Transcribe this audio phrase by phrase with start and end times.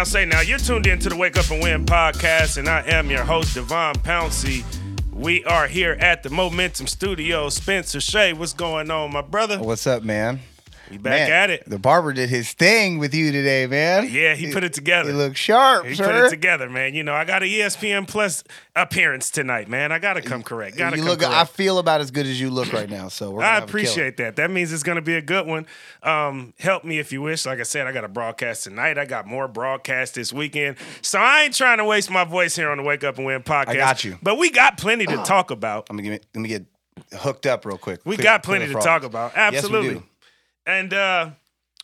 [0.00, 0.40] now, say now.
[0.40, 3.54] You're tuned in to the Wake Up and Win podcast, and I am your host,
[3.54, 4.64] Devon Pouncey.
[5.12, 7.50] We are here at the Momentum Studio.
[7.50, 9.58] Spencer Shea, what's going on, my brother?
[9.58, 10.40] What's up, man?
[10.90, 11.62] We back Man, at it.
[11.68, 14.08] The barber did his thing with you today, man.
[14.10, 15.10] Yeah, he put it together.
[15.10, 16.04] He looked sharp, He sir.
[16.04, 16.94] put it together, man.
[16.94, 18.42] You know, I got a E ESPN Plus
[18.74, 19.92] appearance tonight, man.
[19.92, 20.76] I gotta come correct.
[20.76, 21.22] Gotta you come look.
[21.22, 23.08] I feel about as good as you look right now.
[23.08, 23.70] So we're gonna I have a killer.
[23.70, 24.36] appreciate that.
[24.36, 25.66] That means it's gonna be a good one.
[26.02, 27.46] Um, help me if you wish.
[27.46, 28.98] Like I said, I got a broadcast tonight.
[28.98, 30.76] I got more broadcasts this weekend.
[31.02, 33.42] So I ain't trying to waste my voice here on the Wake Up and Win
[33.42, 33.68] podcast.
[33.68, 34.18] I got you.
[34.22, 35.88] But we got plenty to talk about.
[35.88, 36.66] Let me get, let me get
[37.16, 38.00] hooked up real quick.
[38.04, 39.32] We Clear- got plenty to talk about.
[39.36, 39.94] Yes, Absolutely.
[39.94, 40.02] do.
[40.70, 41.30] And uh,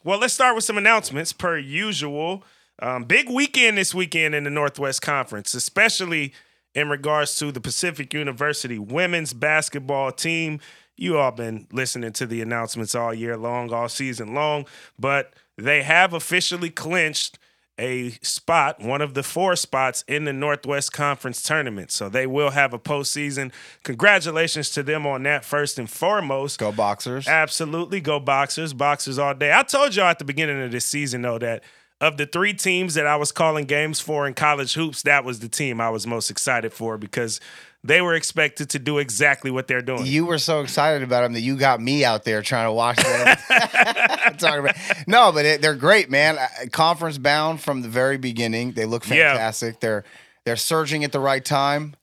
[0.05, 2.45] well, let's start with some announcements per usual.
[2.81, 6.33] Um, big weekend this weekend in the Northwest Conference, especially
[6.73, 10.61] in regards to the Pacific University women's basketball team.
[10.97, 14.67] You all been listening to the announcements all year long, all season long,
[14.99, 17.41] but they have officially clinched
[17.79, 21.91] a spot, one of the four spots in the Northwest Conference tournament.
[21.91, 23.53] So they will have a postseason.
[23.83, 26.59] Congratulations to them on that, first and foremost.
[26.59, 27.29] Go boxers.
[27.29, 28.01] Absolutely.
[28.01, 28.73] Go Boxers.
[28.73, 29.53] Boxers all day.
[29.53, 31.63] I told y'all at the beginning of this season, though, that
[32.01, 35.41] of the three teams that I was calling games for in college hoops, that was
[35.41, 37.41] the team I was most excited for because
[37.87, 40.07] they were expected to do exactly what they're doing.
[40.07, 42.97] You were so excited about them that you got me out there trying to watch
[42.97, 43.37] them.
[44.39, 46.39] Talking about no, but it, they're great, man.
[46.73, 48.73] Conference bound from the very beginning.
[48.73, 49.33] They look Yeah.
[49.33, 49.81] fantastic.
[49.81, 50.05] They're
[50.45, 51.95] they're surging at the right time.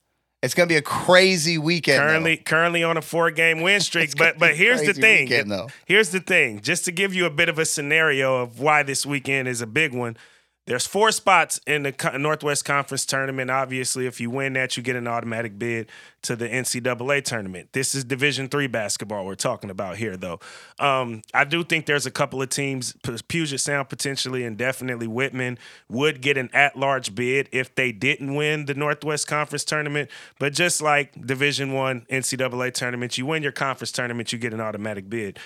[0.42, 2.00] It's gonna be a crazy weekend.
[2.00, 2.08] though.
[2.08, 4.18] currently currently on a four game win streak.
[4.18, 5.30] But but here's the thing.
[5.30, 5.72] weekend.
[5.86, 6.59] Here's the thing.
[6.59, 9.68] Just to give you a bit of a scenario of why this weekend is a
[9.68, 10.18] big one.
[10.66, 13.52] There's four spots in the Northwest Conference tournament.
[13.52, 15.89] Obviously, if you win that, you get an automatic bid
[16.22, 17.73] to the NCAA tournament.
[17.73, 20.39] This is Division three basketball we're talking about here, though.
[20.80, 22.96] Um, I do think there's a couple of teams,
[23.28, 25.57] Puget Sound potentially, and definitely Whitman
[25.90, 30.09] would get an at-large bid if they didn't win the Northwest Conference tournament.
[30.40, 34.62] But just like Division one NCAA tournament, you win your conference tournament, you get an
[34.62, 35.40] automatic bid.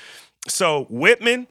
[0.48, 1.48] So Whitman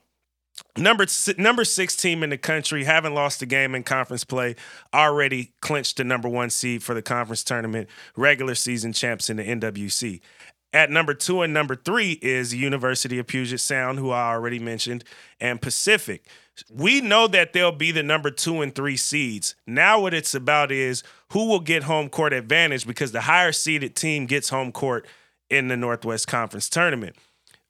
[0.76, 1.06] number
[1.38, 4.56] number six team in the country, haven't lost a game in conference play,
[4.94, 9.44] already clinched the number one seed for the conference tournament, regular season champs in the
[9.44, 10.20] NWC.
[10.72, 15.04] At number two and number three is University of Puget Sound, who I already mentioned,
[15.40, 16.26] and Pacific.
[16.70, 19.54] We know that they'll be the number two and three seeds.
[19.66, 21.02] Now, what it's about is
[21.32, 25.06] who will get home court advantage because the higher seeded team gets home court
[25.48, 27.16] in the Northwest Conference tournament.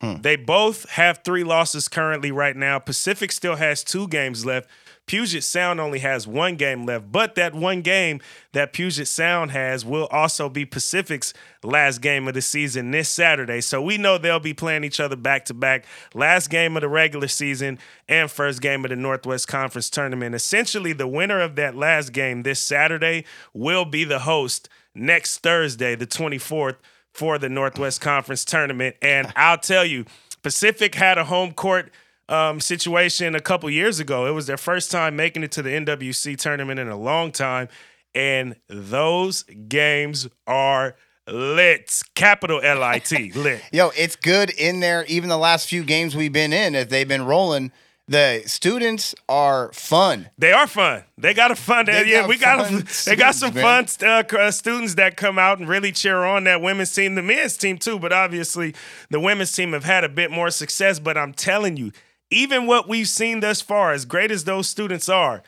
[0.00, 0.20] Hmm.
[0.20, 2.78] They both have three losses currently right now.
[2.78, 4.68] Pacific still has two games left.
[5.06, 8.20] Puget Sound only has one game left, but that one game
[8.52, 13.60] that Puget Sound has will also be Pacific's last game of the season this Saturday.
[13.60, 15.84] So we know they'll be playing each other back to back.
[16.12, 20.34] Last game of the regular season and first game of the Northwest Conference tournament.
[20.34, 23.24] Essentially, the winner of that last game this Saturday
[23.54, 26.76] will be the host next Thursday, the 24th
[27.16, 28.94] for the Northwest Conference tournament.
[29.00, 30.04] And I'll tell you,
[30.42, 31.90] Pacific had a home court
[32.28, 34.26] um, situation a couple years ago.
[34.26, 37.68] It was their first time making it to the NWC tournament in a long time.
[38.14, 40.96] And those games are
[41.26, 42.02] lit.
[42.14, 43.62] Capital L I T, lit.
[43.72, 45.06] Yo, it's good in there.
[45.06, 47.72] Even the last few games we've been in, if they've been rolling,
[48.08, 50.30] the students are fun.
[50.38, 51.02] They are fun.
[51.18, 51.86] They got a fun.
[51.86, 52.66] They yeah, got we got.
[52.68, 56.44] fun they got some fun uh, uh, students that come out and really cheer on
[56.44, 57.98] that women's team, the men's team too.
[57.98, 58.74] But obviously,
[59.10, 61.00] the women's team have had a bit more success.
[61.00, 61.90] But I'm telling you,
[62.30, 65.42] even what we've seen thus far, as great as those students are,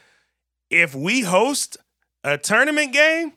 [0.71, 1.77] if we host
[2.25, 3.33] a tournament game,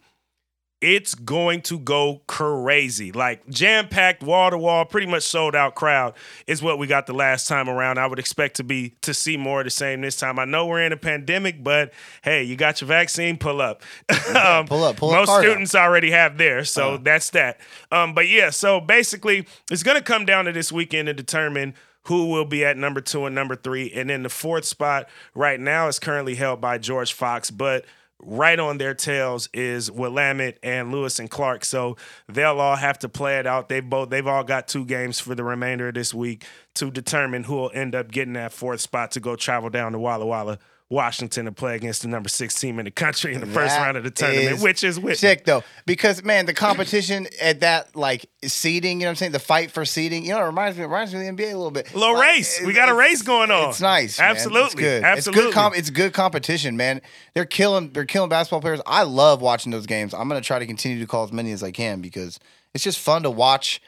[0.81, 3.11] it's going to go crazy.
[3.11, 6.13] Like jam packed, wall to wall, pretty much sold out crowd
[6.47, 7.99] is what we got the last time around.
[7.99, 10.39] I would expect to be to see more of the same this time.
[10.39, 11.93] I know we're in a pandemic, but
[12.23, 13.83] hey, you got your vaccine, pull up.
[14.35, 15.47] um, pull up, pull Most card out.
[15.49, 16.99] students already have theirs, so Uh-huh.
[17.03, 17.59] that's that.
[17.91, 21.75] Um, but yeah, so basically, it's going to come down to this weekend to determine
[22.05, 23.91] who will be at number two and number three.
[23.91, 27.85] And then the fourth spot right now is currently held by George Fox, but
[28.23, 31.65] right on their tails is Willamette and Lewis and Clark.
[31.65, 31.97] So
[32.27, 33.69] they'll all have to play it out.
[33.69, 36.45] They both they've all got two games for the remainder of this week
[36.75, 39.99] to determine who will end up getting that fourth spot to go travel down to
[39.99, 40.59] Walla Walla.
[40.91, 43.81] Washington to play against the number six team in the country in the first That
[43.81, 45.15] round of the tournament, is which is Whitman.
[45.15, 49.31] sick though, because man, the competition at that like seeding, you know what I'm saying?
[49.31, 51.53] The fight for seeding, you know, it reminds me, it reminds me of the NBA
[51.53, 51.95] a little bit.
[51.95, 52.61] Little Like, race.
[52.65, 53.69] We got a race going on.
[53.69, 54.19] It's nice.
[54.19, 54.31] man.
[54.31, 54.81] It's Absolutely.
[54.83, 55.03] good.
[55.05, 55.43] Absolutely.
[55.45, 55.53] It's good.
[55.55, 57.01] Com- it's good competition, man.
[57.35, 57.91] They're killing.
[57.93, 58.81] They're killing basketball players.
[58.85, 60.13] I love watching those games.
[60.13, 62.37] I'm gonna try to continue to call as many as I can because
[62.73, 63.81] it's just fun to watch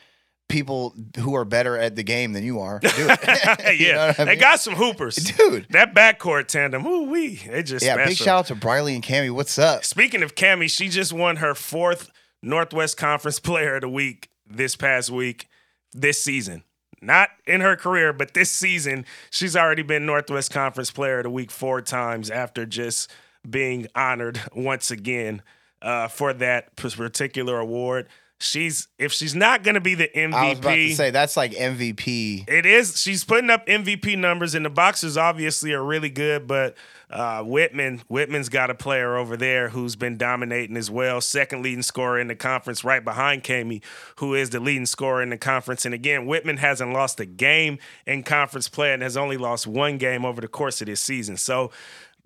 [0.49, 2.79] people who are better at the game than you are.
[2.79, 3.19] Do it.
[3.79, 5.67] You yeah, I they got some hoopers, dude.
[5.69, 9.31] That backcourt tandem, ooh wee, they just Yeah, big shout out to Briley and Cammy.
[9.31, 9.83] What's up?
[9.83, 12.11] Speaking of Cammy, she just won her fourth
[12.41, 15.47] Northwest Conference Player of the Week this past week,
[15.93, 16.63] this season.
[17.01, 21.29] Not in her career, but this season, she's already been Northwest Conference Player of the
[21.29, 23.11] Week four times after just
[23.49, 25.41] being honored once again
[25.81, 28.07] uh, for that particular award.
[28.43, 31.37] She's if she's not going to be the MVP, I was about to say that's
[31.37, 32.49] like MVP.
[32.49, 32.99] it is.
[33.01, 36.47] She's putting up MVP numbers, and the boxers obviously are really good.
[36.47, 36.75] But
[37.09, 41.21] uh, Whitman, Whitman's got a player over there who's been dominating as well.
[41.21, 43.81] Second leading scorer in the conference, right behind Kami,
[44.17, 45.85] who is the leading scorer in the conference.
[45.85, 49.97] And again, Whitman hasn't lost a game in conference play and has only lost one
[49.97, 51.37] game over the course of this season.
[51.37, 51.71] So.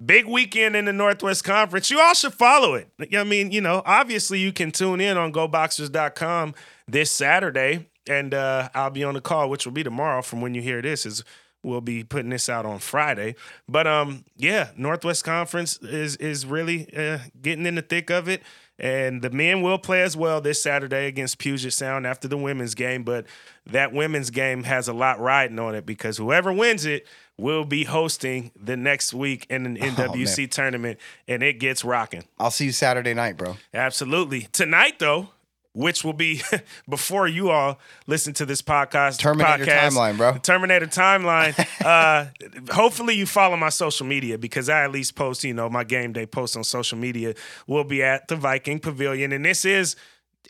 [0.04, 1.90] Big weekend in the Northwest Conference.
[1.90, 2.90] You all should follow it.
[3.16, 6.54] I mean, you know, obviously you can tune in on GoBoxers.com
[6.88, 10.54] this Saturday, and uh, I'll be on the call, which will be tomorrow from when
[10.54, 11.06] you hear this.
[11.06, 11.24] Is
[11.64, 13.36] we'll be putting this out on Friday.
[13.68, 18.44] But um, yeah, Northwest Conference is is really uh, getting in the thick of it.
[18.80, 22.76] And the men will play as well this Saturday against Puget Sound after the women's
[22.76, 23.04] game.
[23.04, 23.26] But
[23.66, 27.84] that women's game has a lot riding on it because whoever wins it will be
[27.84, 32.24] hosting the next week in an NWC tournament, and it gets rocking.
[32.40, 33.58] I'll see you Saturday night, bro.
[33.74, 34.48] Absolutely.
[34.52, 35.30] Tonight, though,
[35.78, 36.42] which will be
[36.90, 39.20] before you all listen to this podcast.
[39.20, 40.38] Terminator podcast, timeline, bro.
[40.40, 41.68] Terminator timeline.
[41.86, 42.26] uh,
[42.74, 46.14] hopefully, you follow my social media because I at least post, you know, my game
[46.14, 47.36] day post on social media.
[47.68, 49.96] We'll be at the Viking Pavilion, and this is.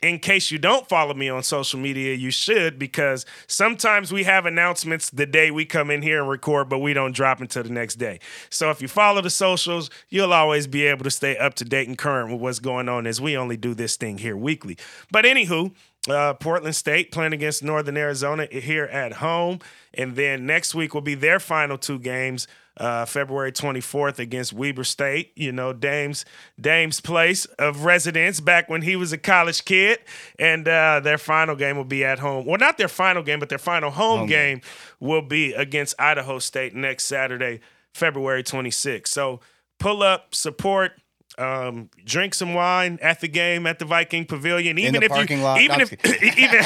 [0.02, 4.46] In case you don't follow me on social media, you should because sometimes we have
[4.46, 7.70] announcements the day we come in here and record, but we don't drop until the
[7.70, 8.20] next day.
[8.50, 11.88] So if you follow the socials, you'll always be able to stay up to date
[11.88, 14.76] and current with what's going on as we only do this thing here weekly.
[15.10, 15.74] But anywho,
[16.08, 19.58] uh, Portland State playing against Northern Arizona here at home.
[19.94, 22.46] And then next week will be their final two games.
[22.78, 26.24] Uh, February 24th against Weber State, you know, Dame's
[26.60, 29.98] Dame's place of residence back when he was a college kid.
[30.38, 32.46] And uh, their final game will be at home.
[32.46, 34.60] Well, not their final game, but their final home, Home game
[35.00, 37.60] will be against Idaho State next Saturday,
[37.94, 39.08] February 26th.
[39.08, 39.40] So
[39.78, 40.92] pull up, support,
[41.36, 44.78] um, drink some wine at the game at the Viking Pavilion.
[44.78, 45.60] Even if parking you, lot?
[45.60, 46.64] even No, if, even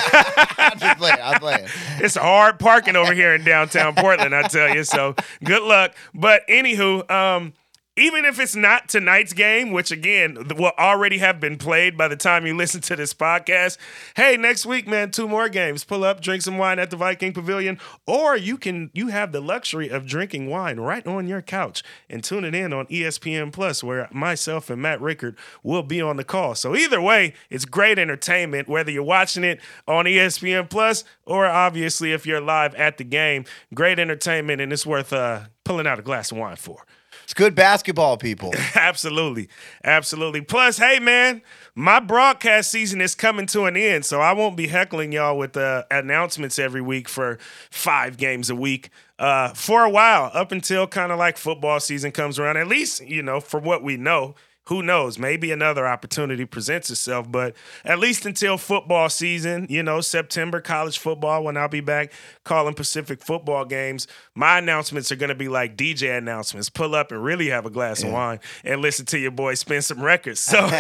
[0.59, 1.19] I'm just playing.
[1.23, 1.69] I'm playing.
[1.99, 4.85] it's hard parking over here in downtown Portland, I tell you.
[4.85, 5.15] So
[5.45, 5.95] good luck.
[6.15, 7.53] But anywho, um,
[7.97, 12.17] even if it's not tonight's game, which again will already have been played by the
[12.17, 13.77] time you listen to this podcast,
[14.17, 15.85] hey, next week, man, two more games.
[15.85, 19.43] Pull up, drink some wine at the Viking Pavilion, or you can you have the
[19.43, 23.85] luxury of drinking wine right on your couch and tune it in on ESPN Plus,
[23.85, 26.55] where myself and Matt Rickard will be on the call.
[26.55, 32.13] So either way, it's great entertainment, whether you're watching it on ESPN Plus or obviously
[32.13, 33.45] if you're live at the game.
[33.75, 36.87] Great entertainment, and it's worth uh, pulling out a glass of wine for.
[37.25, 38.53] It's good basketball, people.
[38.75, 39.49] Absolutely.
[39.85, 40.41] Absolutely.
[40.41, 41.43] Plus, hey, man,
[41.75, 45.57] my broadcast season is coming to an end, so I won't be heckling y'all with
[45.57, 47.39] uh, announcements every week for
[47.71, 52.11] five games a week uh, for a while, up until kind of like football season
[52.13, 52.57] comes around.
[52.57, 54.35] At least, you know, for what we know.
[54.67, 55.19] Who knows?
[55.19, 60.99] Maybe another opportunity presents itself, but at least until football season, you know, September college
[60.99, 62.13] football, when I'll be back
[62.45, 66.71] calling Pacific football games, my announcements are going to be like DJ announcements.
[66.71, 69.83] Pull up and really have a glass of wine and listen to your boy spin
[69.83, 70.39] some records.
[70.39, 70.71] So,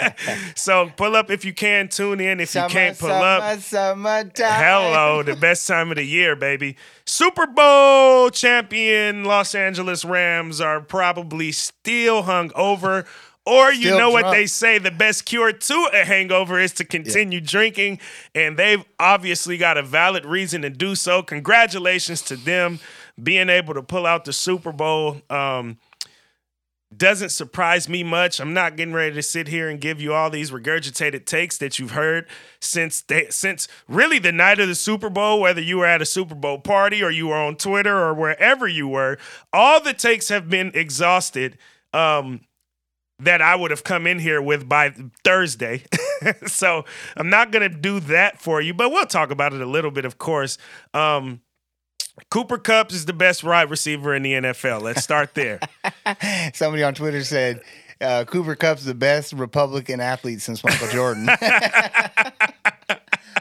[0.56, 1.88] so pull up if you can.
[1.88, 3.60] Tune in if you can't pull up.
[3.60, 4.64] Summertime.
[4.64, 6.76] Hello, the best time of the year, baby.
[7.04, 13.06] Super Bowl champion Los Angeles Rams are probably still hung over.
[13.48, 16.84] Or you Still know what they say the best cure to a hangover is to
[16.84, 17.98] continue drinking.
[18.34, 21.22] And they've obviously got a valid reason to do so.
[21.22, 22.78] Congratulations to them
[23.20, 25.22] being able to pull out the Super Bowl.
[25.30, 25.78] Um,
[26.94, 28.40] doesn't surprise me much.
[28.40, 31.78] I'm not getting ready to sit here and give you all these regurgitated takes that
[31.78, 32.26] you've heard
[32.60, 36.06] since they, since really the night of the Super Bowl, whether you were at a
[36.06, 39.18] Super Bowl party or you were on Twitter or wherever you were.
[39.52, 41.58] All the takes have been exhausted.
[41.92, 42.40] Um,
[43.20, 44.94] that I would have come in here with by
[45.24, 45.82] Thursday.
[46.46, 46.84] so
[47.16, 49.90] I'm not going to do that for you, but we'll talk about it a little
[49.90, 50.58] bit, of course.
[50.94, 51.40] Um,
[52.30, 54.82] Cooper Kupp's is the best wide receiver in the NFL.
[54.82, 55.60] Let's start there.
[56.54, 57.60] Somebody on Twitter said
[58.00, 61.28] uh, Cooper Kupp's the best Republican athlete since Michael Jordan.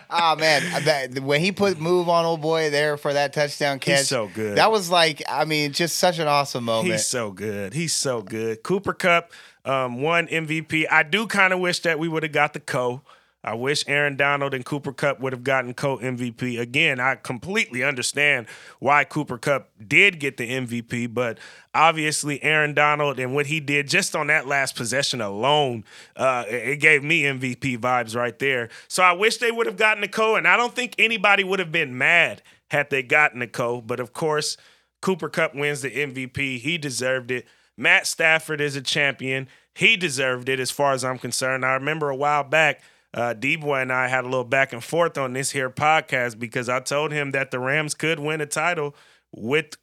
[0.10, 4.06] Oh man, that, when he put move on old boy there for that touchdown catch,
[4.06, 4.58] so good.
[4.58, 6.94] That was like, I mean, just such an awesome moment.
[6.94, 7.74] He's so good.
[7.74, 8.64] He's so good.
[8.64, 9.32] Cooper Kupp
[9.68, 10.86] um, won MVP.
[10.90, 13.02] I do kind of wish that we would have got the co.
[13.44, 16.60] I wish Aaron Donald and Cooper Kupp would have gotten co MVP.
[16.60, 18.48] Again, I completely understand
[18.80, 21.38] why Cooper Kupp did get the MVP, but
[21.74, 26.80] obviously Aaron Donald and what he did just on that last possession alone, uh, it
[26.80, 28.70] gave me MVP vibes right there.
[28.88, 31.60] So I wish they would have gotten the co, and I don't think anybody would
[31.60, 33.82] have been mad had they gotten the co.
[33.82, 34.58] But of course,
[35.02, 36.60] Cooper Kupp wins the MVP.
[36.60, 37.46] He deserved it.
[37.78, 39.48] Matt Stafford is a champion.
[39.76, 41.64] He deserved it as far as I'm concerned.
[41.64, 42.82] I remember a while back,
[43.14, 46.68] uh, D-Boy and I had a little back and forth on this here podcast because
[46.70, 48.96] I told him that the Rams could win a title
[49.32, 49.78] with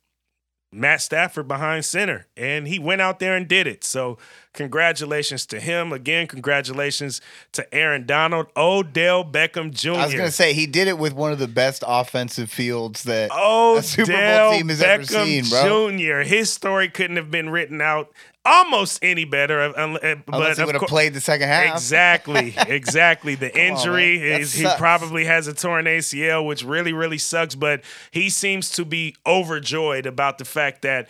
[0.75, 3.85] Matt Stafford behind center, and he went out there and did it.
[3.85, 4.19] So,
[4.53, 5.93] congratulations to him.
[5.93, 7.21] Again, congratulations
[7.53, 9.93] to Aaron Donald, Odell Beckham Jr.
[9.93, 13.05] I was going to say he did it with one of the best offensive fields
[13.05, 15.91] that Odell a Super Bowl team has Beckham ever seen, bro.
[15.91, 16.29] Jr.
[16.29, 18.13] His story couldn't have been written out
[18.45, 19.61] almost any better.
[19.61, 21.75] uh, uh, Unless But he would have played the second half.
[21.75, 23.35] Exactly, exactly.
[23.35, 24.31] The injury man.
[24.31, 27.55] That is he probably has a torn ACL, which really, really sucks.
[27.55, 31.09] But he seems to be overjoyed about the fact that,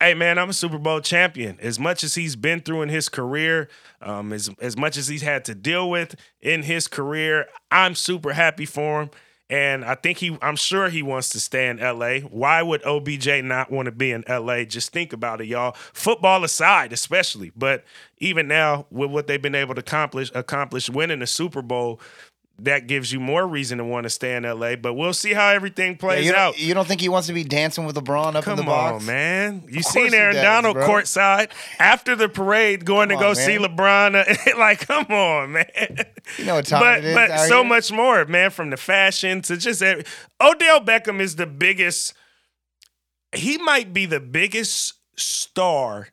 [0.00, 1.58] hey man, I'm a Super Bowl champion.
[1.60, 3.68] As much as he's been through in his career,
[4.02, 8.32] um, as as much as he's had to deal with in his career, I'm super
[8.32, 9.10] happy for him.
[9.50, 12.18] And I think he, I'm sure he wants to stay in LA.
[12.20, 14.64] Why would OBJ not want to be in LA?
[14.64, 15.72] Just think about it, y'all.
[15.94, 17.52] Football aside, especially.
[17.56, 17.84] But
[18.18, 21.98] even now, with what they've been able to accomplish, accomplish winning the Super Bowl,
[22.60, 24.74] that gives you more reason to want to stay in LA.
[24.74, 26.58] But we'll see how everything Yeah, plays you, out.
[26.58, 29.00] you don't think he wants to be dancing with LeBron up in the Come box?
[29.02, 29.64] on, man.
[29.70, 30.88] You seen Aaron does, Donald bro.
[30.88, 33.76] courtside after the parade going Come to go on, see man.
[33.76, 34.56] LeBron.
[34.58, 35.66] like, come on, man.
[36.36, 37.64] You know what time but it is but so here?
[37.68, 40.04] much more, man, from the fashion to just every,
[40.40, 42.12] Odell Beckham is the biggest.
[43.32, 46.08] He might be the biggest star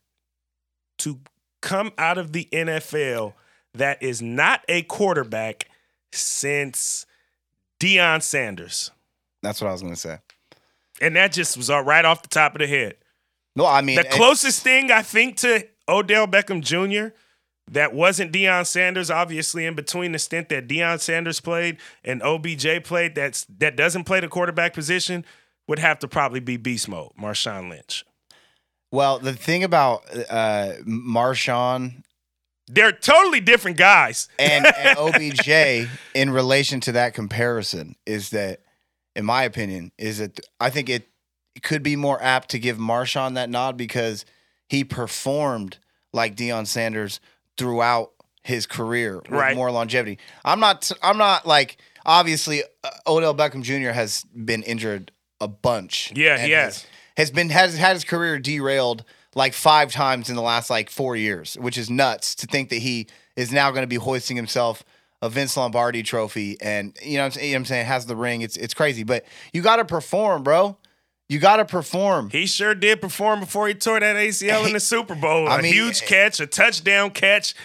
[1.00, 1.20] to
[1.62, 3.34] come out of the NFL
[3.74, 5.68] that is not a quarterback
[6.15, 7.05] since
[7.79, 8.91] Deion Sanders.
[9.41, 10.19] That's what I was going to say.
[11.01, 12.95] And that just was all right off the top of the head.
[13.55, 17.15] No, I mean The closest thing I think to Odell Beckham Jr.
[17.72, 22.84] that wasn't Deion Sanders, obviously in between the stint that Deion Sanders played and OBJ
[22.84, 25.25] played, that's that doesn't play the quarterback position,
[25.67, 28.05] would have to probably be beast mode, Marshawn Lynch.
[28.91, 32.03] Well, the thing about uh, Marshawn
[32.67, 34.27] They're totally different guys.
[34.39, 38.62] and, and OBJ in relation to that comparison is that,
[39.15, 41.07] in my opinion, is that I think it
[41.63, 44.25] could be more apt to give Marshawn that nod because
[44.67, 45.77] he performed
[46.12, 47.19] like Deion Sanders
[47.57, 48.12] throughout
[48.43, 49.55] his career with Right.
[49.55, 50.17] more longevity.
[50.43, 50.91] I'm not.
[51.01, 53.91] I'm not like obviously uh, Odell Beckham Jr.
[53.91, 56.12] has been injured a bunch.
[56.15, 56.86] Yeah, he and has.
[57.17, 59.03] has been has had his career derailed
[59.36, 62.77] like five times in the last like four years, which is nuts to think that
[62.77, 64.84] he is now going to be hoisting himself
[65.22, 68.06] a Vince Lombardi trophy and you know what I'm, saying, you know I'm saying has
[68.06, 68.42] the ring.
[68.42, 70.77] It's it's crazy, but you got to perform, bro.
[71.27, 72.30] You got to perform.
[72.30, 75.48] He sure did perform before he tore that ACL in the Super Bowl.
[75.48, 77.56] I a mean, huge eh, catch, a touchdown catch.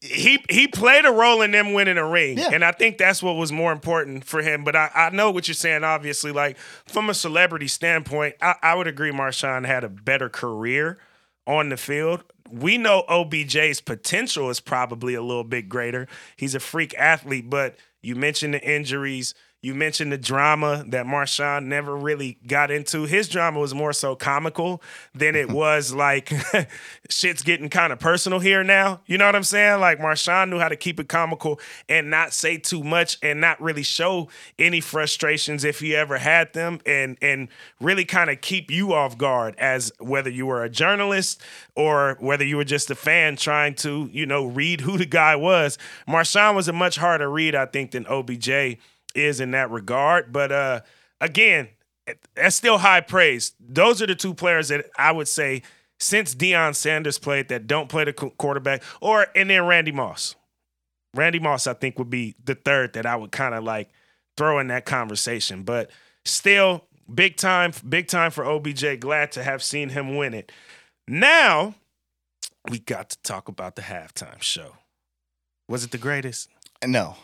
[0.00, 2.38] He he played a role in them winning a ring.
[2.38, 2.50] Yeah.
[2.52, 4.64] And I think that's what was more important for him.
[4.64, 6.32] But I, I know what you're saying, obviously.
[6.32, 10.98] Like from a celebrity standpoint, I, I would agree Marshawn had a better career
[11.46, 12.24] on the field.
[12.50, 16.06] We know OBJ's potential is probably a little bit greater.
[16.36, 19.34] He's a freak athlete, but you mentioned the injuries.
[19.66, 23.02] You mentioned the drama that Marshawn never really got into.
[23.02, 24.80] His drama was more so comical
[25.12, 26.32] than it was like
[27.10, 29.00] shit's getting kind of personal here now.
[29.06, 29.80] You know what I'm saying?
[29.80, 31.58] Like Marshawn knew how to keep it comical
[31.88, 36.52] and not say too much and not really show any frustrations if he ever had
[36.52, 37.48] them and and
[37.80, 41.42] really kind of keep you off guard as whether you were a journalist
[41.74, 45.34] or whether you were just a fan trying to, you know, read who the guy
[45.34, 45.76] was.
[46.08, 48.78] Marshawn was a much harder read, I think, than OBJ
[49.16, 50.32] is in that regard.
[50.32, 50.80] But uh
[51.20, 51.68] again,
[52.34, 53.52] that's still high praise.
[53.60, 55.62] Those are the two players that I would say
[55.98, 60.34] since Deion Sanders played that don't play the quarterback, or and then Randy Moss.
[61.14, 63.88] Randy Moss, I think, would be the third that I would kind of like
[64.36, 65.62] throw in that conversation.
[65.62, 65.90] But
[66.24, 69.00] still, big time, big time for OBJ.
[69.00, 70.52] Glad to have seen him win it.
[71.08, 71.74] Now
[72.68, 74.72] we got to talk about the halftime show.
[75.68, 76.48] Was it the greatest?
[76.84, 77.16] No,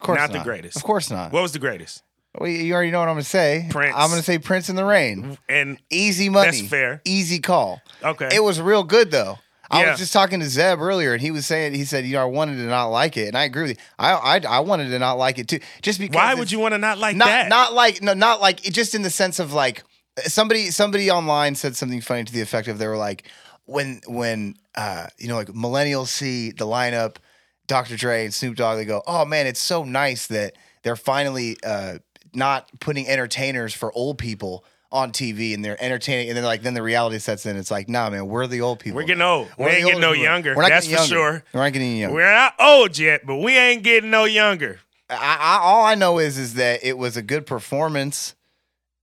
[0.00, 0.76] of course Not not, the greatest.
[0.76, 1.30] Of course not.
[1.32, 2.02] What was the greatest?
[2.38, 3.66] Well, you already know what I'm going to say.
[3.70, 3.94] Prince.
[3.96, 5.36] I'm going to say Prince in the Rain.
[5.48, 6.46] And Easy money.
[6.60, 7.02] That's fair.
[7.04, 7.82] Easy call.
[8.02, 9.38] okay, It was real good though.
[9.72, 9.90] I Yeah.
[9.90, 12.24] was just talking to Zeb earlier, and he was saying he said, you know, I
[12.24, 13.76] wanted to not like it, and I agree with you.
[13.98, 16.14] I I, I wanted to not like it too, just because.
[16.16, 17.48] why would you want to not like not that?
[17.48, 19.84] not like no not like it just in the sense of like
[20.24, 23.28] somebody somebody online said something funny to the effect of they were like
[23.66, 27.16] when when uh you know like millennials see the lineup
[27.70, 27.96] Dr.
[27.96, 31.98] Dre and Snoop Dogg, they go, "Oh man, it's so nice that they're finally uh,
[32.34, 36.74] not putting entertainers for old people." On TV and they're entertaining, and then like then
[36.74, 37.56] the reality sets in.
[37.56, 38.96] It's like, nah, man, we're the old people.
[38.96, 39.46] We're getting old.
[39.56, 40.24] We We're the ain't getting no people.
[40.24, 40.56] younger.
[40.56, 41.44] We're not That's getting for sure.
[41.54, 42.14] We're not getting any younger.
[42.16, 44.80] We're not old yet, but we ain't getting no younger.
[45.08, 48.34] I, I, all I know is is that it was a good performance.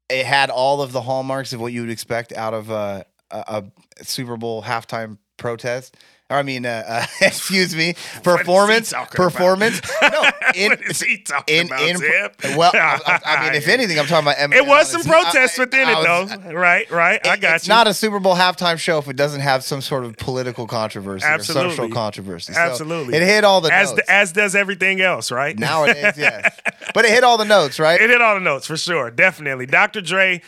[0.10, 3.64] It had all of the hallmarks of what you would expect out of uh, a,
[4.00, 5.96] a Super Bowl halftime protest.
[6.30, 9.82] I mean, uh, uh, excuse me, performance, performance.
[10.02, 12.36] No, in, what is he talking in, about, in, Zip?
[12.58, 14.54] well, I, I- I mean, if anything, I'm talking about.
[14.54, 16.52] It was some his- protests I- I- within I it, was- though.
[16.54, 17.26] right, right.
[17.26, 17.74] I it- got it's you.
[17.74, 21.26] not a Super Bowl halftime show if it doesn't have some sort of political controversy
[21.26, 21.94] or social Absolutely.
[21.96, 22.52] controversy.
[22.54, 23.16] So Absolutely.
[23.16, 24.04] it hit all the as notes.
[24.10, 25.58] as does everything else, right?
[25.58, 26.60] Nowadays, yes,
[26.94, 28.02] but it hit all the notes, right?
[28.02, 29.12] It hit all the notes for sure.
[29.12, 29.66] Definitely.
[29.66, 30.02] Dr.
[30.02, 30.42] Dre,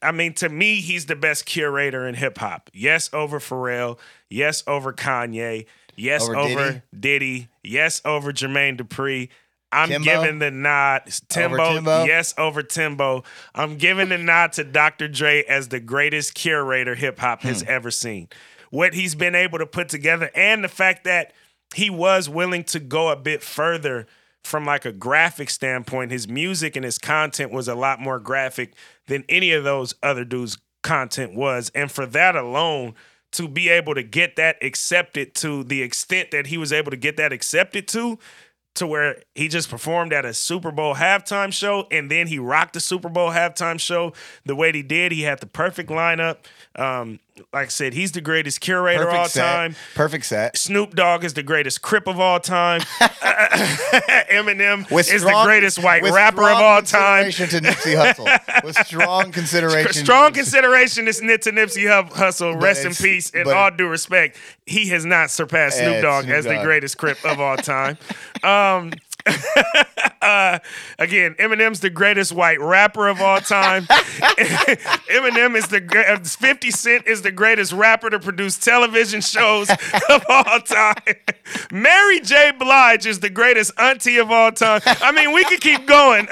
[0.00, 2.70] I mean, to me, he's the best curator in hip hop.
[2.72, 3.98] Yes, over Pharrell.
[4.30, 5.66] Yes, over Kanye.
[5.96, 6.82] Yes, Over over, Diddy?
[6.98, 7.48] Diddy.
[7.64, 9.28] Yes, over Jermaine Dupri.
[9.72, 11.02] I'm giving the nod.
[11.28, 12.04] Timbo, Timbo?
[12.04, 13.24] yes, over Timbo.
[13.54, 15.08] I'm giving the nod to Dr.
[15.08, 17.68] Dre as the greatest curator hip hop has Hmm.
[17.70, 18.28] ever seen.
[18.70, 21.32] What he's been able to put together, and the fact that
[21.74, 24.06] he was willing to go a bit further
[24.44, 26.12] from like a graphic standpoint.
[26.12, 28.72] His music and his content was a lot more graphic
[29.06, 31.70] than any of those other dudes' content was.
[31.74, 32.94] And for that alone,
[33.32, 36.96] to be able to get that accepted to the extent that he was able to
[36.96, 38.18] get that accepted to,
[38.74, 42.74] to where he just performed at a Super Bowl halftime show and then he rocked
[42.74, 44.12] the Super Bowl halftime show
[44.44, 45.12] the way he did.
[45.12, 46.38] He had the perfect lineup.
[46.76, 47.20] Um,
[47.52, 49.42] like I said, he's the greatest curator of Perfect all set.
[49.56, 49.76] time.
[49.94, 50.56] Perfect set.
[50.56, 52.80] Snoop Dogg is the greatest Crip of all time.
[54.30, 57.24] Eminem With is strong- the greatest white rapper of all time.
[57.24, 59.92] consideration To Nipsey Hussle, with strong consideration.
[60.04, 62.60] Strong consideration is Nit to Nipsey Hu- Hussle.
[62.60, 63.30] Rest in peace.
[63.30, 67.18] In all due respect, he has not surpassed Snoop Dogg Snoop as the greatest Crip
[67.24, 67.98] of all time.
[68.42, 68.92] um,
[70.22, 70.58] uh,
[70.98, 73.84] again, Eminem's the greatest white rapper of all time.
[75.08, 79.70] Eminem is the uh, 50 Cent is the greatest rapper to produce television shows
[80.08, 80.94] of all time.
[81.70, 82.52] Mary J.
[82.58, 84.80] Blige is the greatest auntie of all time.
[84.86, 86.28] I mean, we could keep going.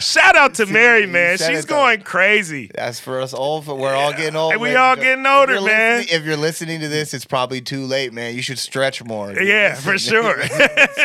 [0.00, 1.38] Shout out to Mary, man.
[1.38, 2.70] She's going crazy.
[2.74, 3.64] That's for us old.
[3.64, 4.52] For we're all getting old.
[4.52, 4.76] And we man.
[4.76, 6.04] all getting older, man.
[6.10, 8.34] If you're listening to this, it's probably too late, man.
[8.34, 9.32] You should stretch more.
[9.32, 10.42] Yeah, for sure.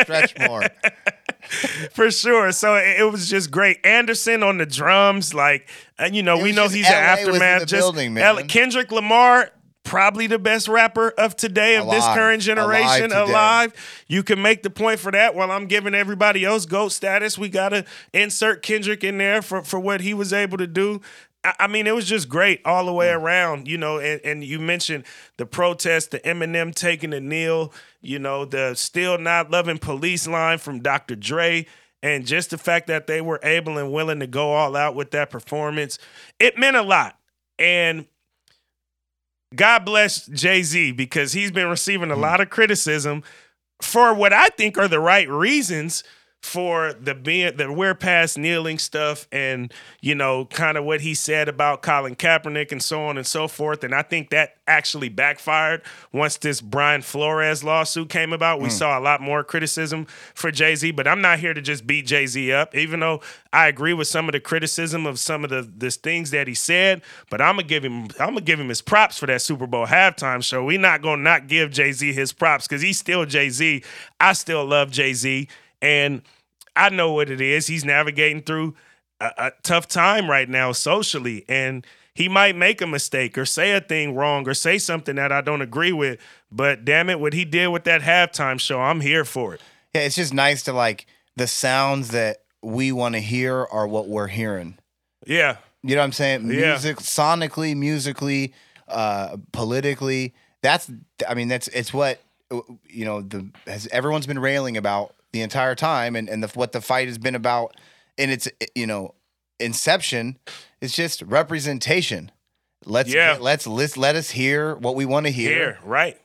[0.02, 0.62] stretch more.
[1.92, 2.52] For sure.
[2.52, 3.84] So it, was just great.
[3.84, 7.04] Anderson on the drums, like, and you know, we know he's an LA in
[7.42, 7.60] aftermath.
[7.66, 8.18] just building.
[8.18, 9.50] L- Kendrick Lamar,
[9.86, 14.04] probably the best rapper of today, of this current generation, Alive alive.
[14.08, 15.34] You can make the point for that.
[15.34, 19.78] While I'm giving everybody else GOAT status, we gotta insert Kendrick in there for, for
[19.80, 21.00] what he was able to do.
[21.44, 23.98] I I mean, it was just great all the way around, you know.
[23.98, 25.04] And, and you mentioned
[25.36, 27.72] the protest, the Eminem taking the kneel,
[28.02, 31.14] you know, the still not loving police line from Dr.
[31.14, 31.64] Dre,
[32.02, 35.12] and just the fact that they were able and willing to go all out with
[35.12, 35.98] that performance,
[36.40, 37.18] it meant a lot.
[37.58, 38.06] And
[39.54, 42.20] God bless Jay Z because he's been receiving a mm.
[42.20, 43.22] lot of criticism
[43.80, 46.02] for what I think are the right reasons
[46.46, 51.14] for the being the we're past kneeling stuff and you know kind of what he
[51.14, 53.82] said about Colin Kaepernick and so on and so forth.
[53.82, 55.82] And I think that actually backfired
[56.12, 58.60] once this Brian Flores lawsuit came about.
[58.60, 58.70] We hmm.
[58.70, 62.52] saw a lot more criticism for Jay-Z but I'm not here to just beat Jay-Z
[62.52, 63.20] up even though
[63.52, 66.54] I agree with some of the criticism of some of the this things that he
[66.54, 69.66] said but I'm gonna give him I'm gonna give him his props for that Super
[69.66, 70.64] Bowl halftime show.
[70.64, 73.82] We not gonna not give Jay-Z his props because he's still Jay-Z.
[74.20, 75.48] I still love Jay-Z.
[75.82, 76.22] And
[76.76, 77.66] I know what it is.
[77.66, 78.74] He's navigating through
[79.20, 83.72] a, a tough time right now socially, and he might make a mistake or say
[83.72, 86.18] a thing wrong or say something that I don't agree with.
[86.50, 89.60] But damn it, what he did with that halftime show, I'm here for it.
[89.94, 94.08] Yeah, it's just nice to like the sounds that we want to hear are what
[94.08, 94.78] we're hearing.
[95.26, 96.50] Yeah, You know what I'm saying?
[96.50, 96.72] Yeah.
[96.72, 98.54] Music, sonically, musically,
[98.88, 100.34] uh, politically.
[100.62, 100.90] That's,
[101.28, 103.22] I mean, that's it's what you know.
[103.22, 107.08] The has everyone's been railing about the entire time, and and the, what the fight
[107.08, 107.76] has been about
[108.16, 109.14] in its you know
[109.60, 110.38] inception.
[110.80, 112.30] It's just representation.
[112.84, 113.38] Let's Yeah.
[113.40, 116.20] let's list, let us hear what we want to hear, right.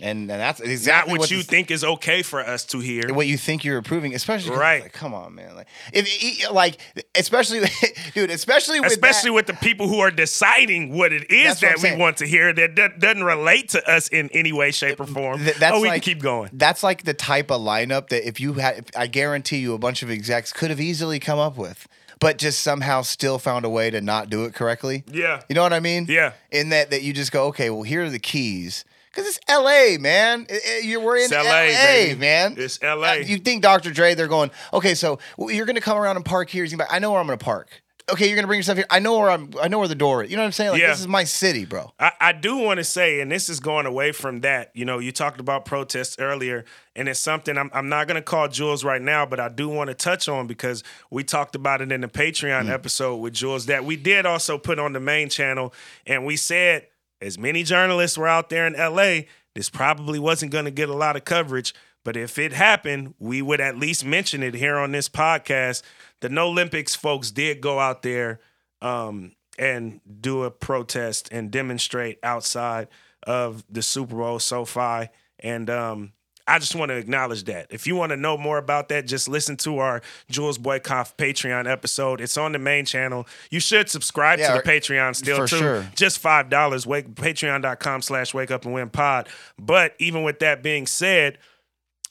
[0.00, 3.12] And, and that's Not exactly what, you think is okay for us to hear.
[3.12, 4.82] what you think you're approving, especially Right.
[4.82, 5.56] Like, come on, man.
[5.56, 6.78] Like, if like,
[7.16, 7.60] especially,
[8.14, 11.62] dude, especially with Especially that- with the people who are deciding what it is That's
[11.62, 11.98] what I'm that we saying.
[11.98, 15.42] want to hear that do- doesn't relate to us in any way, shape, or form.
[15.42, 16.50] Th- that's oh, we like- can keep going.
[16.52, 19.78] That's like the type of lineup that if you had, if, I guarantee you, a
[19.78, 21.88] bunch of execs could have easily come up with,
[22.20, 25.04] but just somehow still found a way to not do it correctly.
[25.10, 25.42] Yeah.
[25.48, 26.06] You know what I mean?
[26.08, 26.32] Yeah.
[26.50, 28.84] In that that you just go, okay, well, here are the keys.
[29.10, 30.46] Because it's L.A., man.
[30.82, 32.54] You're we're in It's LA, man.
[32.56, 33.10] It's LA.
[33.10, 33.90] Uh, you think Dr.
[33.90, 34.14] Dre?
[34.14, 34.50] They're going.
[34.72, 36.64] Okay, so you're gonna come around and park here.
[36.64, 37.82] He's gonna be like, I know where I'm gonna park.
[38.10, 38.86] Okay, you're gonna bring yourself here.
[38.88, 39.50] I know where I'm.
[39.60, 40.30] I know where the door is.
[40.30, 40.70] You know what I'm saying?
[40.72, 40.88] Like Yeah.
[40.88, 41.92] this is my city, bro.
[42.00, 44.70] I, I do want to say, and this is going away from that.
[44.74, 46.64] You know, you talked about protests earlier,
[46.96, 49.68] and it's something I'm, I'm not going to call Jules right now, but I do
[49.68, 53.66] want to touch on because we talked about it in the Patreon episode with Jules
[53.66, 55.74] that we did also put on the main channel,
[56.06, 56.86] and we said
[57.20, 60.94] as many journalists were out there in LA, this probably wasn't going to get a
[60.94, 61.74] lot of coverage.
[62.04, 65.82] But if it happened, we would at least mention it here on this podcast.
[66.20, 68.40] The No Olympics folks did go out there
[68.80, 72.88] um, and do a protest and demonstrate outside
[73.24, 75.08] of the Super Bowl SoFi.
[75.40, 76.12] And um,
[76.48, 77.66] I just want to acknowledge that.
[77.70, 81.70] If you want to know more about that, just listen to our Jules Boykoff Patreon
[81.70, 82.20] episode.
[82.20, 83.26] It's on the main channel.
[83.50, 85.58] You should subscribe Yeah, to the Patreon still for too.
[85.58, 85.86] sure.
[85.94, 86.86] Just five dollars.
[86.86, 89.28] Wake patreon.com slash wake up and win pod.
[89.58, 91.38] But even with that being said,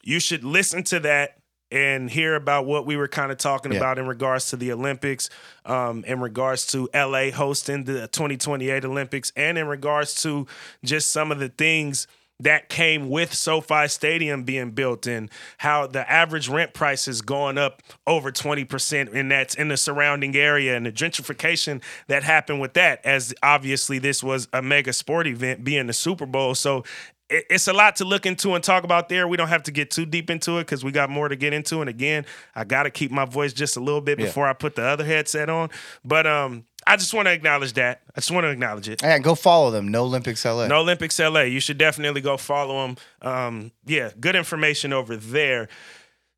[0.03, 1.33] you should listen to that
[1.69, 3.79] and hear about what we were kind of talking Yeah.
[3.79, 5.29] about in regards to the Olympics,
[5.65, 10.47] um, in regards to LA hosting the 2028 Olympics, and in regards to
[10.85, 12.07] just some of the things
[12.39, 17.57] that came with SoFi Stadium being built and how the average rent price is going
[17.57, 22.73] up over 20% and that's in the surrounding area and the gentrification that happened with
[22.73, 26.53] that as obviously this was a mega sport event being the Super Bowl.
[26.53, 26.83] So
[27.29, 29.27] it's a lot to look into and talk about there.
[29.27, 31.53] We don't have to get too deep into it because we got more to get
[31.53, 31.81] into.
[31.81, 34.27] And again, I got to keep my voice just a little bit Yeah.
[34.27, 35.69] before I put the other headset on.
[36.05, 38.01] But um, I just want to acknowledge that.
[38.15, 39.03] I just want to acknowledge it.
[39.03, 39.89] And go follow them.
[39.89, 40.67] No Olympics LA.
[40.67, 41.41] No Olympics LA.
[41.41, 42.97] You should definitely go follow them.
[43.21, 45.67] Um, yeah, good information over there.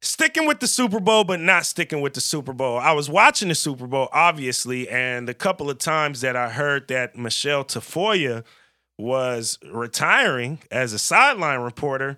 [0.01, 2.77] Sticking with the Super Bowl, but not sticking with the Super Bowl.
[2.77, 6.87] I was watching the Super Bowl, obviously, and a couple of times that I heard
[6.87, 8.43] that Michelle Tafoya
[8.97, 12.17] was retiring as a sideline reporter,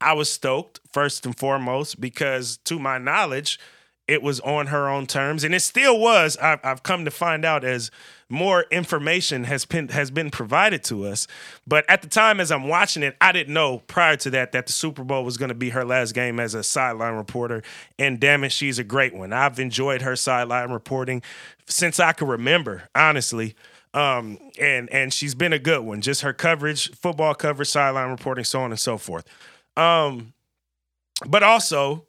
[0.00, 3.58] I was stoked, first and foremost, because to my knowledge,
[4.06, 6.36] it was on her own terms, and it still was.
[6.36, 7.90] I've, I've come to find out as
[8.28, 11.26] more information has been has been provided to us.
[11.66, 14.66] But at the time, as I'm watching it, I didn't know prior to that that
[14.66, 17.62] the Super Bowl was going to be her last game as a sideline reporter.
[17.98, 19.32] And damn it, she's a great one.
[19.32, 21.22] I've enjoyed her sideline reporting
[21.66, 23.54] since I can remember, honestly.
[23.94, 26.00] Um, and and she's been a good one.
[26.00, 29.24] Just her coverage, football coverage, sideline reporting, so on and so forth.
[29.76, 30.34] Um,
[31.26, 32.06] but also,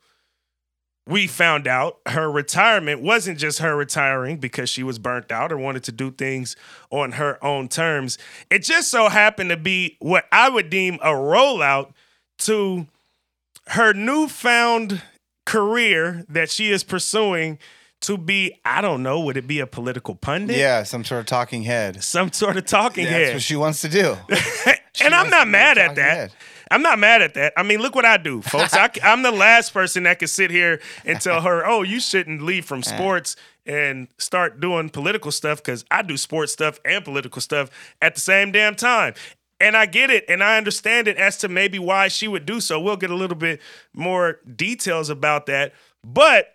[1.08, 5.58] we found out her retirement wasn't just her retiring because she was burnt out or
[5.58, 6.56] wanted to do things
[6.89, 8.18] on her own terms.
[8.50, 11.91] It just so happened to be what I would deem a rollout
[12.39, 12.88] to
[13.68, 15.02] her newfound
[15.46, 17.60] career that she is pursuing
[18.02, 20.58] to be, I don't know, would it be a political pundit?
[20.58, 22.04] Yeah, some sort of talking head.
[22.04, 23.26] Some sort of talking That's head.
[23.28, 24.18] That's what she wants to do.
[25.04, 26.18] and I'm not mad at that.
[26.18, 26.34] head.
[26.76, 27.54] I'm not mad at that.
[27.56, 28.74] I mean, look what I do, folks.
[28.74, 32.42] I, am the last person that could sit here and tell her, "Oh, you shouldn't
[32.42, 37.42] leave from sports and start doing political stuff," because I do sports stuff and political
[37.42, 37.70] stuff
[38.02, 39.14] at the same damn time.
[39.62, 42.60] And I get it, and I understand it as to maybe why she would do
[42.60, 42.78] so.
[42.78, 43.62] We'll get a little bit
[43.94, 45.72] more details about that,
[46.04, 46.55] but.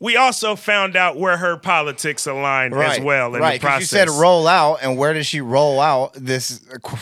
[0.00, 3.60] We also found out where her politics align as well in right.
[3.60, 3.80] the process.
[3.92, 6.60] You said roll out, and where does she roll out this?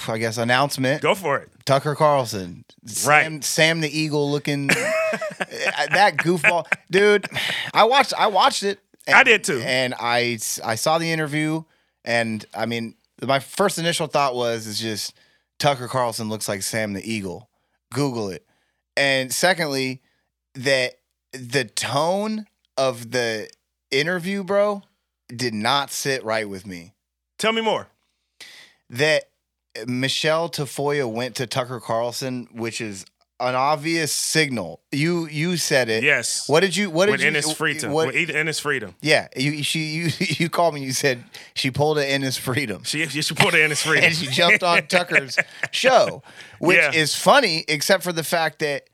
[0.09, 1.01] I guess announcement.
[1.01, 1.49] Go for it.
[1.65, 2.65] Tucker Carlson,
[3.07, 3.23] Right.
[3.25, 7.27] Sam, Sam the Eagle looking eh, that goofball, dude.
[7.73, 8.15] I watched.
[8.19, 8.81] I watched it.
[9.07, 9.61] and- I did too.
[9.65, 11.63] and I I saw the interview,
[12.05, 15.15] and I mean, my first initial thought was is just
[15.61, 17.49] Tucker Carlson looks like Sam the Eagle.
[17.93, 18.45] Google it,
[18.97, 20.03] and secondly,
[20.55, 20.95] that
[21.33, 22.47] the tone
[22.79, 23.51] of the
[23.91, 24.83] interview, bro,
[25.29, 26.95] did not sit right with me.
[27.39, 27.89] Tell me more.
[28.91, 29.25] that
[29.87, 33.05] Michelle Tafoya went to Tucker Carlson, which is
[33.41, 34.81] an obvious signal.
[34.91, 36.03] You you said it.
[36.03, 36.49] Yes.
[36.49, 36.91] What did you?
[36.91, 37.31] What did with you?
[37.31, 37.93] Enes Freedom.
[37.93, 38.95] What, with Enes Freedom.
[39.01, 40.83] yeah, you she you you called me.
[40.83, 41.23] You said
[41.55, 42.83] she pulled an Enes Freedom.
[42.83, 44.05] She she put her Enes Freedom.
[44.07, 45.37] and she jumped on Tucker's
[45.71, 46.23] show,
[46.59, 46.93] which Yeah.
[46.93, 48.89] is funny, except for the fact that th-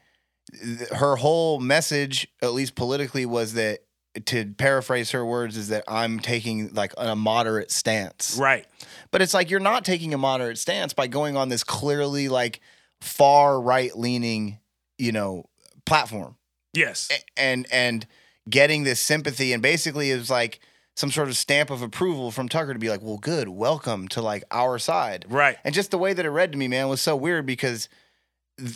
[0.92, 3.80] her whole message, at least politically, was that
[4.26, 8.36] to paraphrase her words, is that I'm taking like a moderate stance.
[8.40, 8.66] right.
[9.10, 12.60] But it's like you're not taking a moderate stance by going on this clearly like
[13.00, 14.58] far right leaning,
[14.98, 15.44] you know,
[15.84, 16.36] platform
[16.74, 17.08] Yes.
[17.36, 18.06] And and
[18.50, 20.60] getting this sympathy and basically it was like
[20.96, 24.22] some sort of stamp of approval from Tucker to be like, well, good, welcome to
[24.22, 25.24] like our side.
[25.28, 25.56] Right.
[25.64, 27.88] And just the way that it read to me, man, was so weird because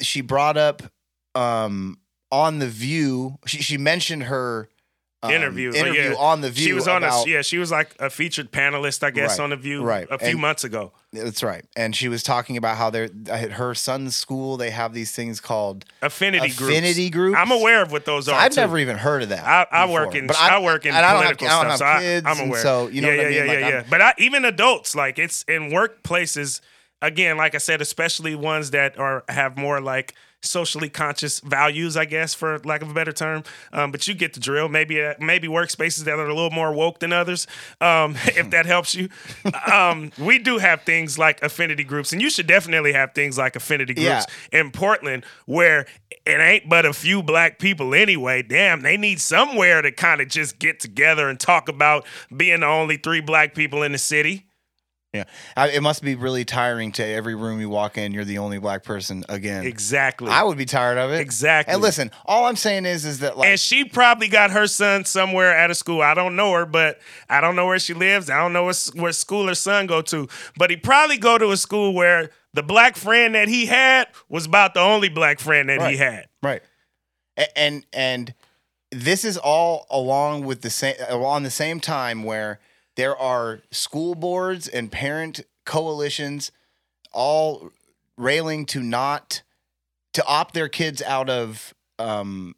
[0.01, 0.83] she brought up
[1.35, 1.99] um
[2.31, 4.69] on the view, she she mentioned her
[5.23, 5.73] um, interview.
[5.73, 6.65] But interview yeah, on the View.
[6.67, 7.43] She was on about, a yeah.
[7.43, 10.07] She was like a featured panelist, I guess, Right, on the View right.
[10.11, 10.93] a few And- months ago.
[11.11, 14.59] That's right, and she was talking about how they're at her son's school.
[14.59, 15.87] They have these things called.
[16.03, 17.39] Affinity, Affinity groups?
[17.39, 18.39] I'm aware of what those are.
[18.39, 18.61] I've too.
[18.61, 19.43] never even heard of that.
[19.73, 21.89] I, I work in But I, work in I don't have- political I don't stuff,
[21.89, 22.63] have so kids, I, I'm aware.
[22.63, 23.47] So you know yeah, what I yeah, mean.
[23.49, 23.85] yeah, Like, yeah, yeah.
[23.89, 26.61] But I, even adults, like it's in workplaces.
[27.01, 32.05] Again, like I said, especially ones that are have more like socially conscious values, I
[32.05, 33.43] guess, for lack of a better term.
[33.73, 34.69] Um, but you get the drill.
[34.69, 37.47] Maybe uh, maybe workspaces that are a little more woke than others,
[37.81, 39.09] um, if that helps you.
[39.73, 43.57] Um, we do have things like affinity groups, and you should definitely have things like
[43.57, 44.61] affinity groups Yeah.
[44.61, 45.87] in Portland where
[46.25, 48.43] it ain't but a few black people anyway.
[48.43, 52.67] Damn, they need somewhere to kind of just get together and talk about being the
[52.67, 54.48] only three black people in the city.
[55.15, 55.25] Yeah,
[55.57, 58.13] I, it must be really tiring to every room you walk in.
[58.13, 59.65] You're the only black person again.
[59.65, 60.29] Exactly.
[60.29, 61.21] I would be tired of it.
[61.21, 61.73] Exactly.
[61.73, 65.07] And listen, all I'm saying is, is that like, and she probably got her son
[65.07, 66.03] somewhere at a school.
[66.03, 66.99] I don't know her, but
[67.31, 68.29] I don't know where she lives.
[68.29, 70.29] I don't know where, what school her son go to.
[70.59, 74.45] But he probably go to a school where the black friend that he had was
[74.45, 76.27] about the only black friend that he had.
[76.43, 76.61] right,
[77.39, 78.35] A- and and
[78.91, 82.61] this is all along with the same on the same time where
[82.99, 86.51] there are school boards and parent coalitions
[87.13, 87.71] all
[88.17, 89.43] railing to not
[90.15, 92.55] to opt their kids out of um,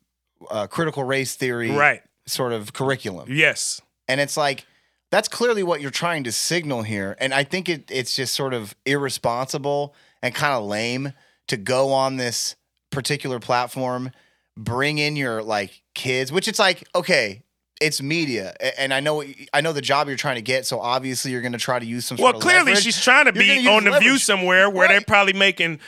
[0.51, 2.03] uh, critical race theory Right.
[2.27, 3.29] sort of curriculum.
[3.31, 3.83] Yes.
[4.09, 4.65] And it's like
[5.11, 7.17] that's clearly what you're trying to signal here.
[7.21, 11.13] And I think it, it's just sort of irresponsible and kind of lame
[11.49, 12.57] to go on this
[12.91, 14.11] particular platform,
[14.57, 17.43] bring in your like kids, which it's like, okay,
[17.81, 18.55] it's media.
[18.79, 21.59] And I know I know the job you're trying to get, so obviously you're gonna
[21.59, 24.89] try to use some Well, clearly she's trying to be on the view somewhere where
[24.89, 25.81] they're probably making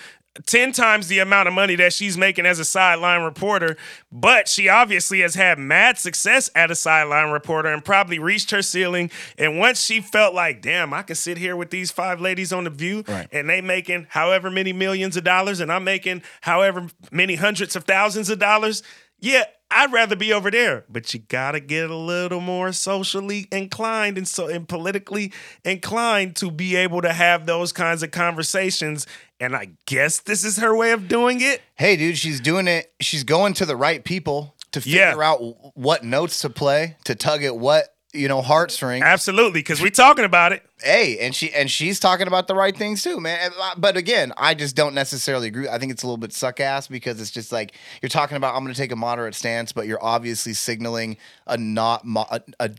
[0.46, 3.76] 10 times the amount of money that she's making as a sideline reporter.
[4.10, 8.62] But she obviously has had mad success at a sideline reporter and probably reached her
[8.62, 9.10] ceiling.
[9.36, 12.64] And once she felt like, damn, I can sit here with these five ladies on
[12.64, 13.28] the view Right.
[13.30, 17.84] and they making however many millions of dollars and I'm making however many hundreds of
[17.84, 18.82] thousands of dollars.
[19.20, 19.44] Yeah,
[19.74, 24.26] I'd rather be over there, but you gotta get a little more socially inclined and
[24.28, 25.32] so and politically
[25.64, 29.06] inclined to be able to have those kinds of conversations.
[29.40, 31.62] And I guess this is her way of doing it.
[31.74, 32.92] Hey, dude, she's doing it.
[33.00, 35.14] She's going to the right people to figure Yeah.
[35.20, 35.40] out
[35.76, 39.04] what notes to play, to tug at what, you know, heartstrings.
[39.04, 40.62] Absolutely, because we're talking about it.
[40.82, 43.52] Hey, and she and she's talking about the right things too, man.
[43.60, 45.68] Uh, But again, I just don't necessarily agree.
[45.68, 48.54] I think it's a little bit suck ass because it's just like you're talking about
[48.54, 51.16] I'm going to take a moderate stance, but you're obviously signaling
[51.46, 52.70] a not mo- a, a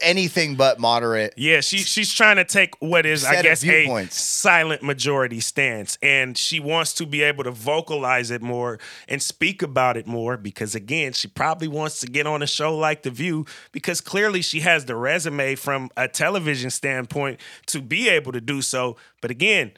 [0.00, 1.34] anything but moderate.
[1.36, 6.36] Yeah, she she's trying to take what is, I guess, a silent majority stance, and
[6.36, 10.74] she wants to be able to vocalize it more and speak about it more because,
[10.74, 14.60] again, she probably wants to get on a show like The View because clearly she
[14.60, 18.96] has the resume from a television standpoint to be able to do so.
[19.20, 19.72] But again,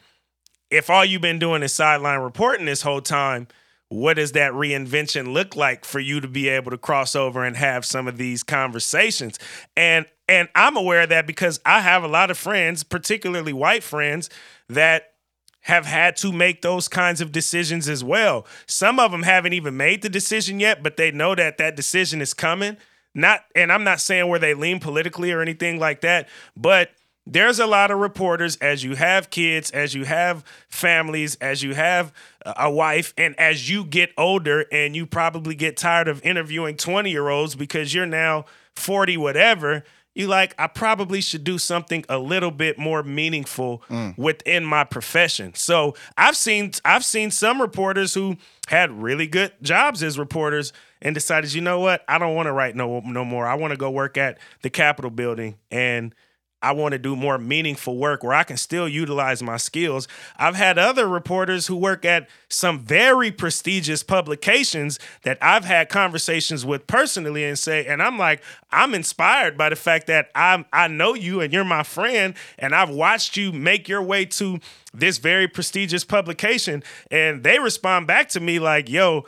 [0.69, 3.47] if all you've been doing is sideline reporting this whole time,
[3.89, 7.55] what does that reinvention look like for you to be able to cross over and
[7.55, 9.39] have some of these conversations?
[9.77, 13.83] And and I'm aware of that because I have a lot of friends, particularly white
[13.83, 14.29] friends,
[14.67, 15.13] that
[15.61, 18.45] have had to make those kinds of decisions as well.
[18.67, 22.21] Some of them haven't even made the decision yet, but they know that that decision
[22.21, 22.77] is coming.
[23.13, 26.89] Not and I'm not saying where they lean politically or anything like that, but
[27.27, 31.73] there's a lot of reporters as you have kids, as you have families, as you
[31.73, 32.13] have
[32.45, 37.09] a wife, and as you get older and you probably get tired of interviewing 20
[37.09, 39.83] year olds because you're now 40, whatever.
[40.13, 44.17] You like, I probably should do something a little bit more meaningful mm.
[44.17, 45.53] within my profession.
[45.55, 51.13] So I've seen I've seen some reporters who had really good jobs as reporters and
[51.13, 53.45] decided, you know what, I don't want to write no no more.
[53.45, 56.15] I want to go work at the Capitol building and
[56.65, 60.07] I want to do more meaningful work where I can still utilize my skills.
[60.35, 66.65] I've had other reporters who work at some very prestigious publications that I've had conversations
[66.65, 70.87] with personally and say, and I'm like, I'm inspired by the fact that I'm I
[70.87, 74.59] know you and you're my friend, and I've watched you make your way to
[74.91, 76.81] this very prestigious publication.
[77.11, 79.25] And they respond back to me like, yo,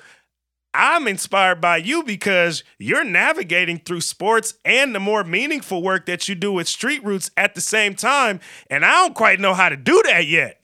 [0.77, 6.29] I'm inspired by you because you're navigating through sports and the more meaningful work that
[6.29, 8.39] you do with Street Roots at the same time.
[8.69, 10.61] And I don't quite know how to do that yet.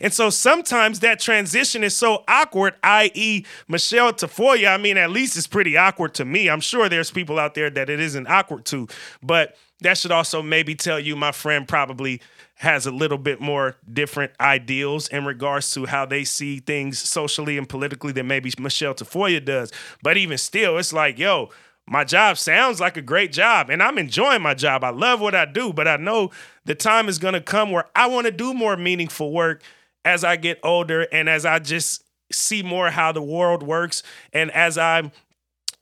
[0.00, 4.74] And so sometimes that transition is so awkward, i.e., Michelle Tafoya.
[4.74, 6.50] I mean, at least it's pretty awkward to me.
[6.50, 8.88] I'm sure there's people out there that it isn't awkward to,
[9.22, 12.20] but that should also maybe tell you my friend probably
[12.56, 17.58] has a little bit more different ideals in regards to how they see things socially
[17.58, 19.70] and politically than maybe Michelle Tafoya does.
[20.02, 21.50] But even still, it's like, yo,
[21.86, 24.84] my job sounds like a great job and I'm enjoying my job.
[24.84, 26.30] I love what I do, but I know
[26.64, 29.62] the time is going to come where I want to do more meaningful work
[30.04, 34.50] as I get older and as I just see more how the world works and
[34.52, 35.10] as I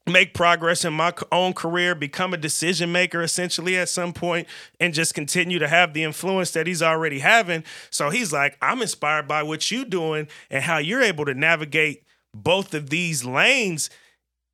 [0.07, 4.49] make progress in my own career, become a decision maker essentially at some point,
[4.81, 7.65] and just continue to have the influence that he's already having.
[7.91, 12.05] So he's like, I'm inspired by what you're doing and how you're able to navigate
[12.35, 13.91] both of these lanes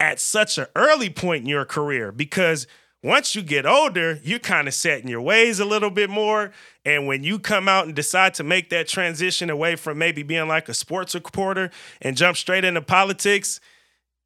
[0.01, 2.67] at such an early point in your career because
[3.03, 6.53] once you get older, you're kind of set in your ways a little bit more.
[6.85, 10.49] And when you come out and decide to make that transition away from maybe being
[10.49, 11.71] like a sports reporter
[12.03, 13.61] and jump straight into politics,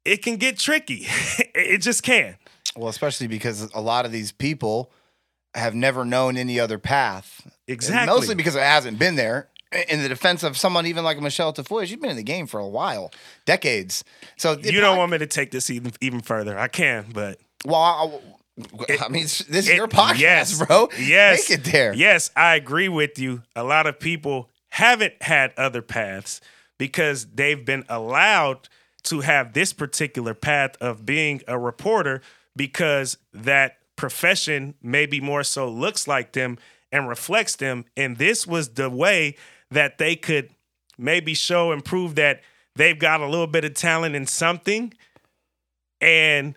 [0.05, 1.05] it can get tricky.
[1.55, 2.37] it just can.
[2.75, 4.91] Well, especially because a lot of these people
[5.55, 7.47] have never known any other path.
[7.67, 7.99] Exactly.
[7.99, 9.49] And mostly because it hasn't been there.
[9.89, 12.59] In the defense of someone even like Michelle Tafoya, she's been in the game for
[12.59, 13.11] a while,
[13.45, 14.03] decades.
[14.37, 16.59] So you don't want me to take this even even further.
[16.59, 20.89] I can, but well, I, I mean, this is it, your podcast, yes, bro.
[20.99, 21.91] Yes, Take it there.
[21.95, 23.41] Yes, I agree with you.
[23.55, 26.39] A lot of people haven't had other paths
[26.77, 28.69] because they've been allowed
[29.03, 32.21] to have this particular path of being a reporter
[32.55, 36.57] because that profession maybe more so looks like them
[36.91, 37.85] and reflects them.
[37.95, 39.35] And this was the way
[39.71, 40.49] that they could
[40.97, 42.41] maybe show and prove that
[42.75, 44.93] they've got a little bit of talent in something.
[46.01, 46.55] And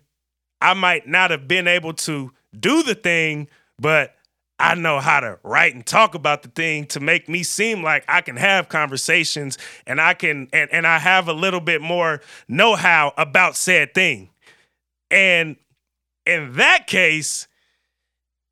[0.60, 4.15] I might not have been able to do the thing, but
[4.58, 8.04] I know how to write and talk about the thing to make me seem like
[8.08, 12.22] I can have conversations and I can and, and I have a little bit more
[12.48, 14.30] know-how about said thing.
[15.10, 15.56] And
[16.24, 17.46] in that case,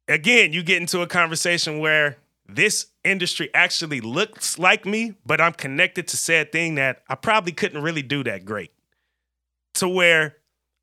[0.06, 5.54] again, you get into a conversation where this industry actually looks like me, but I'm
[5.54, 8.72] connected to said thing that I probably couldn't really do that great.
[9.74, 10.36] To where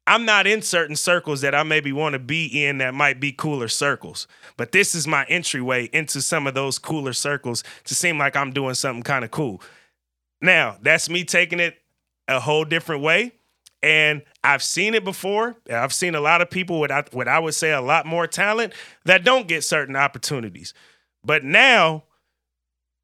[0.08, 3.32] I'm not in certain circles that I maybe want to be in that might be
[3.32, 4.28] cooler circles.
[4.58, 8.52] But this is my entryway into some of those cooler circles to seem like I'm
[8.52, 9.62] doing something kind of cool.
[10.42, 11.78] Now, that's me taking it
[12.28, 13.34] a whole different way.
[13.84, 15.56] And I've seen it before.
[15.72, 18.74] I've seen a lot of people with what I would say a lot more talent
[19.06, 20.74] that don't get certain opportunities.
[21.24, 22.04] But now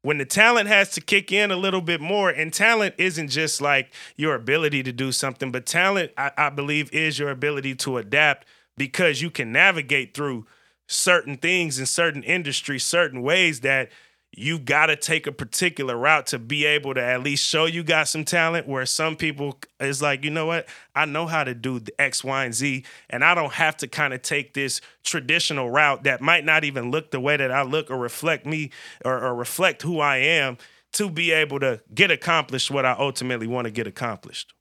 [0.02, 3.60] when the talent has to kick in a little bit more, and talent isn't just
[3.60, 7.98] like your ability to do something, but talent, I, I believe, is your ability to
[7.98, 10.46] adapt because you can navigate through
[10.86, 13.90] certain things in certain industries, certain ways that
[14.36, 17.82] you got to take a particular route to be able to at least show you
[17.82, 21.54] got some talent where some people is like you know what i know how to
[21.54, 24.80] do the x y and z and i don't have to kind of take this
[25.02, 28.70] traditional route that might not even look the way that i look or reflect me
[29.04, 30.56] or, or reflect who i am
[30.92, 34.52] to be able to get accomplished what i ultimately want to get accomplished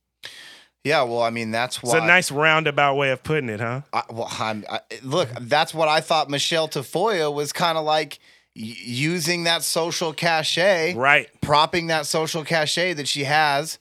[0.83, 3.81] yeah, well, I mean that's why it's a nice roundabout way of putting it, huh?
[3.91, 8.19] I, well, I'm, I, look, that's what I thought Michelle Tafoya was kind of like
[8.57, 11.29] using that social cachet, right?
[11.41, 13.77] Propping that social cachet that she has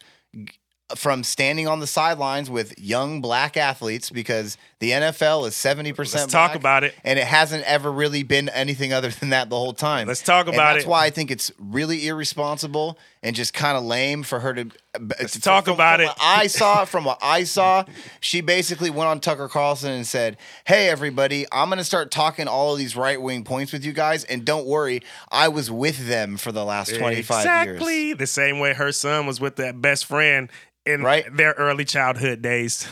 [0.94, 6.26] from standing on the sidelines with young black athletes because the NFL is 70% Let's
[6.26, 6.94] talk about it.
[7.02, 10.06] And it hasn't ever really been anything other than that the whole time.
[10.06, 10.78] Let's talk about and that's it.
[10.78, 14.70] That's why I think it's really irresponsible and just kind of lame for her to
[15.00, 16.14] Let's to, talk from, about from it.
[16.20, 17.84] I saw from what I saw,
[18.20, 22.48] she basically went on Tucker Carlson and said, "Hey everybody, I'm going to start talking
[22.48, 26.36] all of these right-wing points with you guys and don't worry, I was with them
[26.36, 27.40] for the last 25 exactly.
[27.40, 28.12] years." Exactly.
[28.14, 30.50] The same way her son was with that best friend
[30.86, 31.24] in right?
[31.36, 32.86] their early childhood days.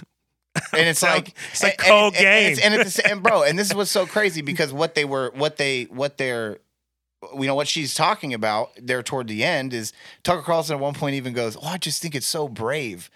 [0.72, 3.68] And it's like it's a cold and, game, and, and, it's, and, bro, and this
[3.68, 6.58] is what's so crazy because what they were, what they, what they're,
[7.34, 10.94] you know, what she's talking about there toward the end is Tucker Carlson at one
[10.94, 13.10] point even goes, "Oh, I just think it's so brave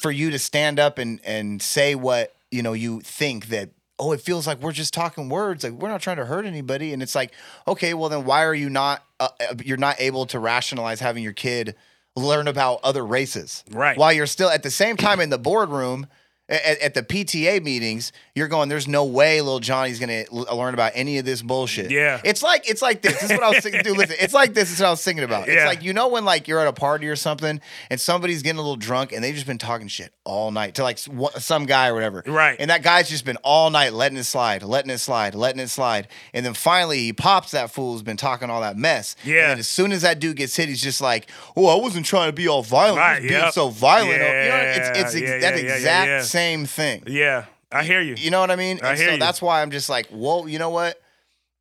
[0.00, 4.10] for you to stand up and and say what you know you think that." Oh,
[4.10, 5.62] it feels like we're just talking words.
[5.62, 7.32] Like we're not trying to hurt anybody, and it's like,
[7.68, 9.04] okay, well then why are you not?
[9.20, 11.76] Uh, uh you're not able to rationalize having your kid
[12.16, 13.64] learn about other races.
[13.70, 13.96] Right.
[13.96, 16.06] While you're still at the same time in the boardroom
[16.52, 18.68] at, at, the PTA meetings, you're going.
[18.68, 21.90] There's no way little Johnny's gonna l- uh, learn about any of this bullshit.
[21.90, 23.20] Yeah, it's like it's like this.
[23.20, 23.82] This is what I was thinking.
[23.82, 24.64] Dude, listen, it's like this.
[24.64, 25.48] This is what I was thinking about.
[25.48, 25.54] Yeah.
[25.54, 28.58] It's like you know when like you're at a party or something and somebody's getting
[28.58, 31.88] a little drunk and they've just been talking shit all night to like some guy
[31.88, 32.22] or whatever.
[32.26, 32.56] Right.
[32.58, 35.68] And that guy's just been all night letting it slide, letting it slide, letting it
[35.68, 39.16] slide, and then finally he pops that fool who's been talking all that mess.
[39.24, 39.50] Yeah.
[39.50, 42.28] And as soon as that dude gets hit, he's just like, "Oh, I wasn't trying
[42.28, 42.98] to be all violent.
[42.98, 43.22] Right.
[43.22, 44.20] Being so violent.
[44.20, 44.42] Yeah.
[44.44, 47.04] You know, it's it's yeah, that yeah, exact yeah, same thing.
[47.06, 48.14] Yeah, I hear you.
[48.16, 48.80] You know what I mean?
[48.82, 49.20] I and hear so you.
[49.20, 50.46] that's why I'm just like, whoa.
[50.46, 51.00] You know what?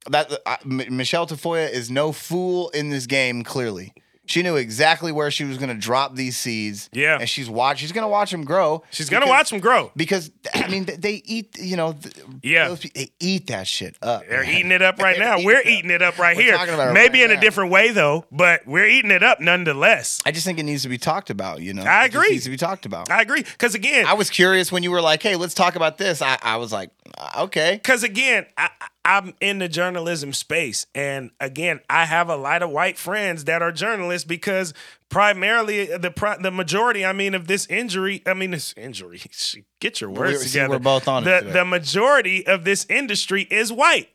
[0.09, 3.43] That uh, M- Michelle Tafoya is no fool in this game.
[3.43, 3.93] Clearly,
[4.27, 6.89] She knew exactly where she was going to drop these seeds.
[6.93, 7.17] Yeah.
[7.19, 7.79] and she's watch.
[7.79, 8.83] She's going to watch them grow.
[8.91, 9.91] She's gonna watch them grow.
[9.95, 11.57] because I mean they eat.
[11.59, 11.95] You know,
[12.43, 12.69] Yeah.
[12.69, 14.23] those they eat that shit up.
[14.29, 14.53] They're man.
[14.55, 15.35] eating it up right now.
[15.35, 15.71] eating We're it up.
[15.71, 16.93] eating it up right We're here.
[16.93, 20.21] Maybe right in a different way though, but we're eating it up nonetheless.
[20.25, 21.61] I just think it needs to be talked about.
[21.61, 22.29] You know, I agree.
[22.29, 23.09] needs to be talked about.
[23.11, 23.43] I agree.
[23.43, 26.37] Because again, I was curious when you were like, "Hey, let's talk about this." I,
[26.41, 31.31] I was like, uh, "Okay." Because again, I, I- I'm in the journalism space, and
[31.39, 34.73] again, I have a lot of white friends that are journalists because
[35.09, 39.21] primarily the the majority, I mean, of this injury, I mean, this injury.
[39.79, 40.69] Get your words see, together.
[40.69, 44.09] we're both on it the the majority of this industry is white,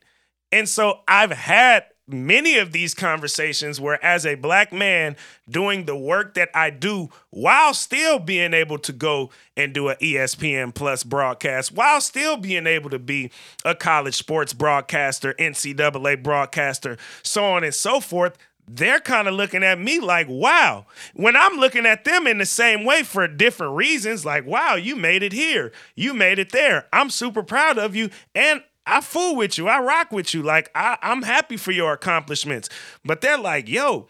[0.51, 5.15] and so I've had many of these conversations where as a black man
[5.49, 9.97] doing the work that I do while still being able to go and do an
[9.97, 13.31] ESPN plus broadcast while still being able to be
[13.65, 18.37] a college sports broadcaster, NCAA broadcaster, so on and so forth
[18.67, 20.85] they're kind of looking at me like, wow.
[21.13, 24.95] When I'm looking at them in the same way for different reasons, like, wow, you
[24.95, 25.71] made it here.
[25.95, 26.87] You made it there.
[26.91, 28.09] I'm super proud of you.
[28.35, 29.67] And I fool with you.
[29.67, 30.41] I rock with you.
[30.41, 32.69] Like, I, I'm happy for your accomplishments.
[33.03, 34.07] But they're like, yo,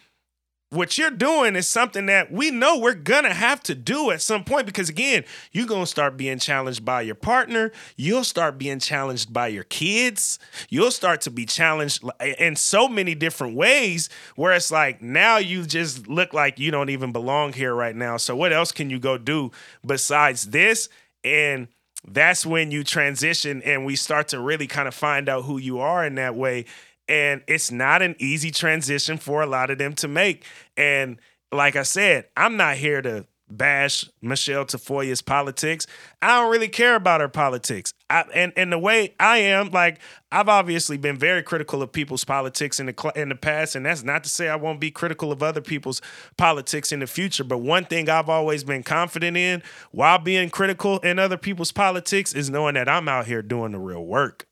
[0.69, 4.43] what you're doing is something that we know we're gonna have to do at some
[4.43, 5.23] point because again
[5.53, 10.39] you're gonna start being challenged by your partner you'll start being challenged by your kids
[10.69, 12.03] you'll start to be challenged
[12.37, 16.89] in so many different ways where it's like now you just look like you don't
[16.89, 19.49] even belong here right now so what else can you go do
[19.85, 20.89] besides this
[21.23, 21.69] and
[22.05, 25.79] that's when you transition and we start to really kind of find out who you
[25.79, 26.65] are in that way
[27.07, 30.43] and it's not an easy transition for a lot of them to make.
[30.75, 31.19] And
[31.51, 35.87] like I said, I'm not here to bash Michelle Tafoya's politics.
[36.21, 37.93] I don't really care about her politics.
[38.09, 39.99] I, and and the way I am, like
[40.31, 44.03] I've obviously been very critical of people's politics in the in the past, and that's
[44.03, 46.01] not to say I won't be critical of other people's
[46.37, 47.43] politics in the future.
[47.43, 52.33] But one thing I've always been confident in, while being critical in other people's politics,
[52.33, 54.47] is knowing that I'm out here doing the real work.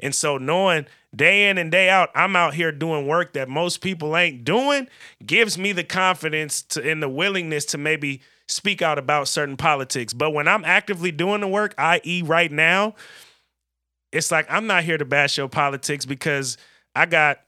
[0.00, 3.80] And so knowing day in and day out, I'm out here doing work that most
[3.80, 4.88] people ain't doing
[5.24, 10.12] gives me the confidence to and the willingness to maybe speak out about certain politics.
[10.12, 12.94] But when I'm actively doing the work, i.e., right now,
[14.10, 16.56] it's like I'm not here to bash your politics because
[16.94, 17.40] I got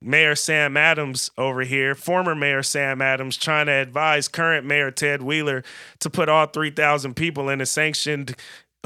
[0.00, 5.22] Mayor Sam Adams over here, former Mayor Sam Adams, trying to advise current Mayor Ted
[5.22, 5.64] Wheeler
[6.00, 8.36] to put all 3,000 people in a sanctioned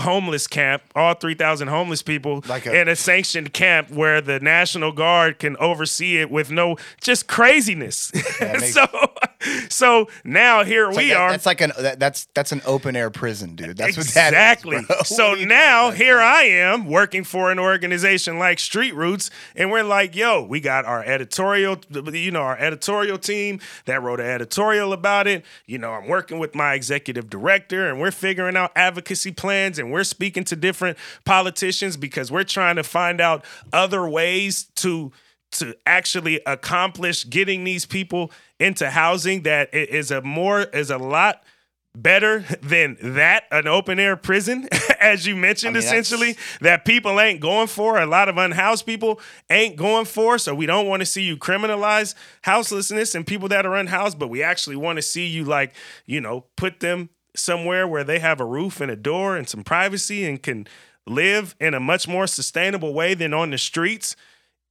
[0.01, 4.90] homeless camp, all 3,000 homeless people Like a- in a sanctioned camp where the National
[4.90, 8.11] Guard can oversee it with no just craziness.
[8.40, 8.86] Makes- so
[9.68, 11.30] so now here we like that- are.
[11.32, 13.76] That's like an that, that's that's an open air prison, dude.
[13.76, 14.82] That's what that is, exactly.
[15.05, 19.70] so What you now here I am working for an organization like Street Roots, and
[19.70, 21.78] we're like, yo, we got our editorial,
[22.12, 25.45] you know, our editorial team that wrote an editorial about it.
[25.66, 29.93] You know, I'm working with my executive director, and we're figuring out advocacy plans, and
[29.93, 35.12] we're speaking to different politicians because we're trying to find out other ways to
[35.53, 41.43] to actually accomplish getting these people into housing that is a more is a lot
[41.95, 44.66] better than that an open air prison
[45.01, 48.01] as you mentioned I mean, that's- essentially that people ain't going for.
[48.01, 49.20] A lot of unhoused people
[49.51, 50.39] ain't going for.
[50.39, 54.28] So we don't want to see you criminalize houselessness and people that are unhoused but
[54.28, 55.74] we actually want to see you like
[56.07, 59.64] you know put them somewhere where they have a roof and a door and some
[59.64, 60.66] privacy and can
[61.07, 64.16] live in a much more sustainable way than on the streets.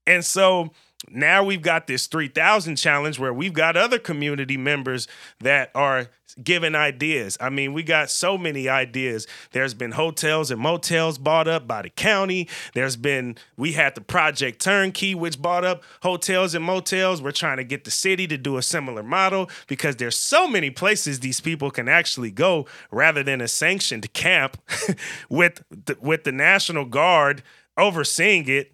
[0.07, 0.71] And so
[1.09, 5.07] now we've got this 3000 challenge where we've got other community members
[5.39, 6.09] that are
[6.41, 7.37] giving ideas.
[7.41, 9.27] I mean, we got so many ideas.
[9.51, 12.47] There's been hotels and motels bought up by the county.
[12.73, 17.21] There's been, we had the Project Turnkey, which bought up hotels and motels.
[17.21, 20.69] We're trying to get the city to do a similar model because there's so many
[20.69, 24.57] places these people can actually go rather than a sanctioned camp
[25.29, 27.43] with the, with the National Guard
[27.77, 28.73] overseeing it.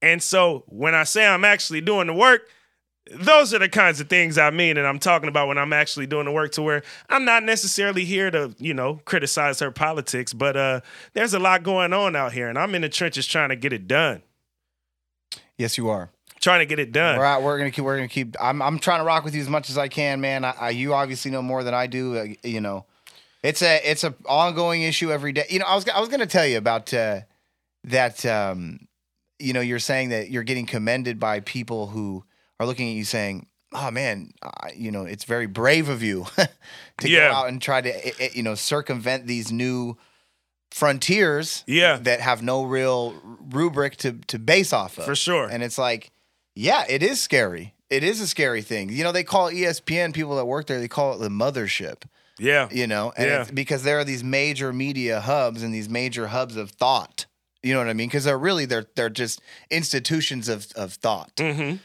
[0.00, 2.42] And so when I say I'm actually doing the work,
[3.10, 6.06] those are the kinds of things I mean and I'm talking about when I'm actually
[6.06, 10.34] doing the work to where I'm not necessarily here to, you know, criticize her politics,
[10.34, 10.80] but uh
[11.14, 13.72] there's a lot going on out here and I'm in the trenches trying to get
[13.72, 14.22] it done.
[15.56, 16.10] Yes, you are.
[16.40, 17.18] Trying to get it done.
[17.18, 17.84] We're we're gonna keep.
[17.84, 18.36] We're gonna keep.
[18.40, 18.62] I'm.
[18.62, 20.44] I'm trying to rock with you as much as I can, man.
[20.44, 22.16] I, I, you obviously know more than I do.
[22.16, 22.86] Uh, you know,
[23.42, 25.46] it's a it's a ongoing issue every day.
[25.50, 27.22] You know, I was I was gonna tell you about uh,
[27.84, 28.24] that.
[28.24, 28.87] Um,
[29.38, 32.24] you know, you're saying that you're getting commended by people who
[32.60, 36.26] are looking at you saying, "Oh man, I, you know, it's very brave of you
[36.36, 37.28] to Yeah.
[37.30, 39.96] go out and try to eh, eh, you know circumvent these new."
[40.70, 41.96] frontiers Yeah.
[42.02, 43.14] that have no real
[43.52, 45.48] rubric to to base off of For sure.
[45.48, 46.10] and it's like,
[46.54, 47.74] yeah, it is scary.
[47.88, 48.90] It is a scary thing.
[48.90, 50.78] You know, they call ESPN people that work there.
[50.78, 52.02] They call it the mothership.
[52.38, 52.68] Yeah.
[52.70, 53.40] You know, and Yeah.
[53.42, 57.24] it's because there are these major media hubs and these major hubs of thought.
[57.62, 58.08] You know what I mean?
[58.08, 59.40] Because they're really they're they're just
[59.70, 61.34] institutions of of thought.
[61.36, 61.76] Mm-hmm.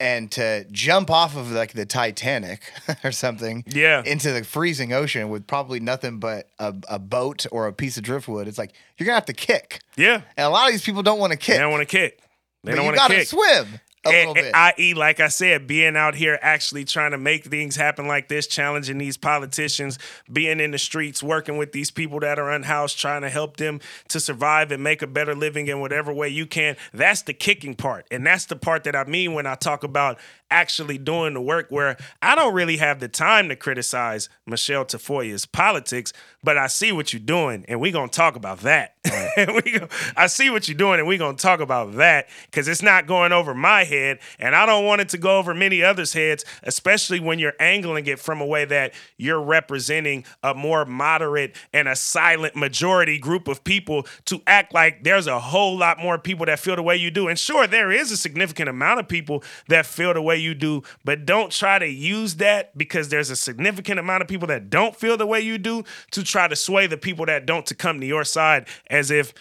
[0.00, 2.72] And to jump off of like the Titanic
[3.04, 4.02] or something Yeah.
[4.04, 8.02] into the freezing ocean with probably nothing but a, a boat or a piece of
[8.02, 9.78] driftwood, it's like you're gonna have to kick.
[9.96, 10.22] Yeah.
[10.36, 11.54] And a lot of these people don't want to kick.
[11.54, 12.18] They don't want to kick.
[12.64, 13.28] They but don't want to gotta kick.
[13.28, 13.66] swim
[14.04, 14.54] a And- little bit.
[14.54, 18.46] I.e., like I said, being out here actually trying to make things happen like this,
[18.46, 19.98] challenging these politicians,
[20.32, 23.80] being in the streets, working with these people that are unhoused, trying to help them
[24.08, 26.76] to survive and make a better living in whatever way you can.
[26.92, 28.06] That's the kicking part.
[28.10, 30.18] And that's the part that I mean when I talk about
[30.52, 35.46] actually doing the work where I don't really have the time to criticize Michelle Tafoya's
[35.46, 36.12] politics,
[36.44, 38.94] but I see what you're doing and we're going to talk about that.
[39.36, 42.68] we go, I see what you're doing and we're going to talk about that because
[42.68, 45.82] it's not going over my head and I don't want it to go over many
[45.82, 50.84] others' heads, especially when you're angling it from a way that you're representing a more
[50.84, 55.98] moderate and a silent majority group of people to act like there's a whole lot
[55.98, 57.28] more people that feel the way you do.
[57.28, 60.82] And sure, there is a significant amount of people that feel the way you do,
[61.04, 64.96] but don't try to use that because there's a significant amount of people that don't
[64.96, 68.00] feel the way you do to try to sway the people that don't to come
[68.00, 69.32] to your side as if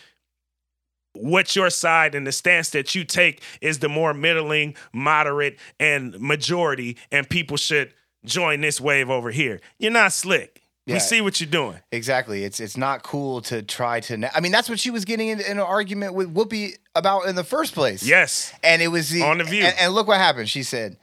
[1.13, 6.19] what your side and the stance that you take is the more middling, moderate, and
[6.19, 7.93] majority, and people should
[8.23, 9.59] join this wave over here.
[9.77, 10.61] You're not slick.
[10.88, 10.95] Yeah.
[10.95, 11.77] We see what you're doing.
[11.91, 12.43] Exactly.
[12.43, 14.17] It's it's not cool to try to.
[14.17, 17.27] Na- I mean, that's what she was getting in, in an argument with Whoopi about
[17.27, 18.03] in the first place.
[18.03, 18.51] Yes.
[18.63, 19.63] And it was the On The View.
[19.63, 20.49] And, and look what happened.
[20.49, 20.97] She said,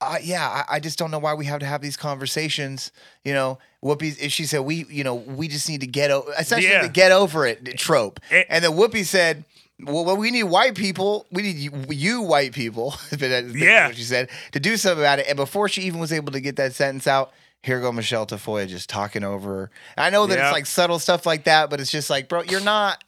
[0.00, 2.90] uh, "Yeah, I, I just don't know why we have to have these conversations."
[3.22, 4.30] You know, Whoopi.
[4.30, 6.82] She said, "We, you know, we just need to get over essentially Yeah.
[6.82, 9.44] the get over it trope." And- And, then Whoopi said.
[9.80, 11.24] Well, we need white people.
[11.30, 12.96] We need you, you white people.
[13.10, 13.86] but that's basically Yeah.
[13.86, 15.26] what she said to do something about it.
[15.28, 17.32] And before she even was able to get that sentence out,
[17.62, 19.70] here go Michelle Tafoya just talking over.
[19.96, 20.48] I know that Yeah.
[20.48, 23.02] it's like subtle stuff like that, but it's just like, bro, you're not.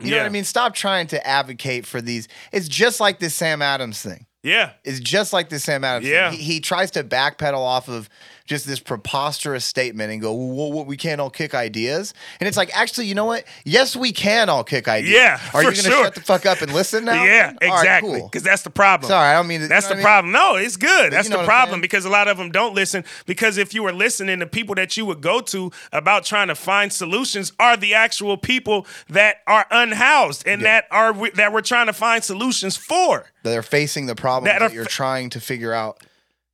[0.00, 0.44] You know what I mean?
[0.44, 2.28] Stop trying to advocate for these.
[2.52, 4.26] It's just like this Sam Adams thing.
[4.44, 4.70] Yeah.
[4.84, 6.30] It's just like this Sam Adams Yeah.
[6.30, 6.38] thing.
[6.38, 8.08] He, he tries to backpedal off of
[8.48, 12.14] just this preposterous statement and go, well, we can't all kick ideas.
[12.40, 13.44] And it's like, actually, you know what?
[13.64, 15.12] Yes, we can all kick ideas.
[15.12, 16.04] Yeah, Are you going to sure.
[16.04, 17.22] shut the fuck up and listen now?
[17.22, 18.18] Yeah, All right, exactly.
[18.20, 18.28] cool.
[18.28, 19.08] Because that's the problem.
[19.08, 19.68] Sorry, I don't mean to.
[19.68, 20.32] That's you know the problem.
[20.32, 20.40] mean?
[20.42, 21.12] No, it's good.
[21.12, 23.04] That's you know the problem because a lot of them don't listen.
[23.26, 26.54] Because if you were listening, the people that you would go to about trying to
[26.54, 30.80] find solutions are the actual people that are unhoused and Yeah.
[30.80, 33.26] that are that we're trying to find solutions for.
[33.42, 36.02] They're facing the problem That that, you're fa- trying to figure out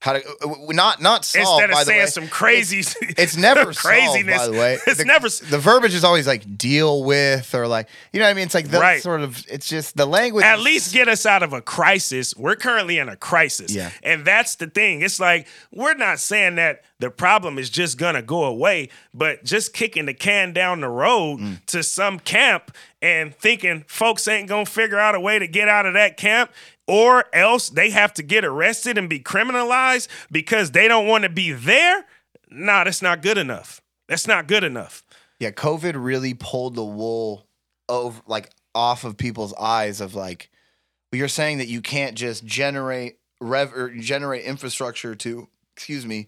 [0.05, 1.63] how to, uh, not not solve.
[1.63, 2.07] Instead of by the saying way.
[2.07, 2.81] some crazy,
[3.17, 4.37] It's never craziness.
[4.37, 4.79] solved, by the way.
[4.87, 5.29] It's the, never.
[5.31, 8.45] the verbiage is always like deal with or like you know what I mean.
[8.45, 9.03] It's like that Right.
[9.03, 9.43] sort of.
[9.49, 10.45] It's just the language.
[10.45, 12.37] At is- least get us out of a crisis.
[12.37, 13.73] We're currently in a crisis.
[13.75, 13.91] Yeah.
[14.03, 15.01] And that's the thing.
[15.01, 19.73] It's like we're not saying that the problem is just gonna go away, but just
[19.73, 21.65] kicking the can down the road Mm.
[21.67, 25.87] to some camp and thinking folks ain't gonna figure out a way to get out
[25.87, 26.51] of that camp.
[26.87, 31.31] Or else they have to get arrested and be criminalized because they don't want to
[31.31, 32.05] be there.
[32.51, 33.81] Nah, that's not good enough.
[34.09, 35.03] That's not good enough.
[35.41, 37.47] yeah, COVID really pulled the wool
[37.89, 40.51] over like off of people's eyes of like
[41.13, 46.27] you're saying that you can't just generate rev or generate infrastructure to excuse me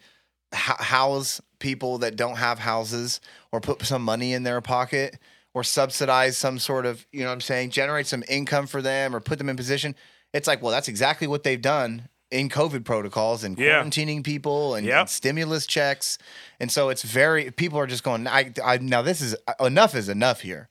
[0.52, 3.20] house people that don't have houses
[3.52, 5.18] or put some money in their pocket
[5.54, 9.14] or subsidize some sort of you know what I'm saying generate some income for them
[9.14, 9.94] or put them in position
[10.36, 13.82] it's like well that's exactly what they've done in covid protocols and Yeah.
[13.82, 15.00] quarantining people and, Yep.
[15.00, 16.18] and stimulus checks
[16.60, 20.08] and so it's very people are just going I, I now this is enough is
[20.08, 20.68] enough here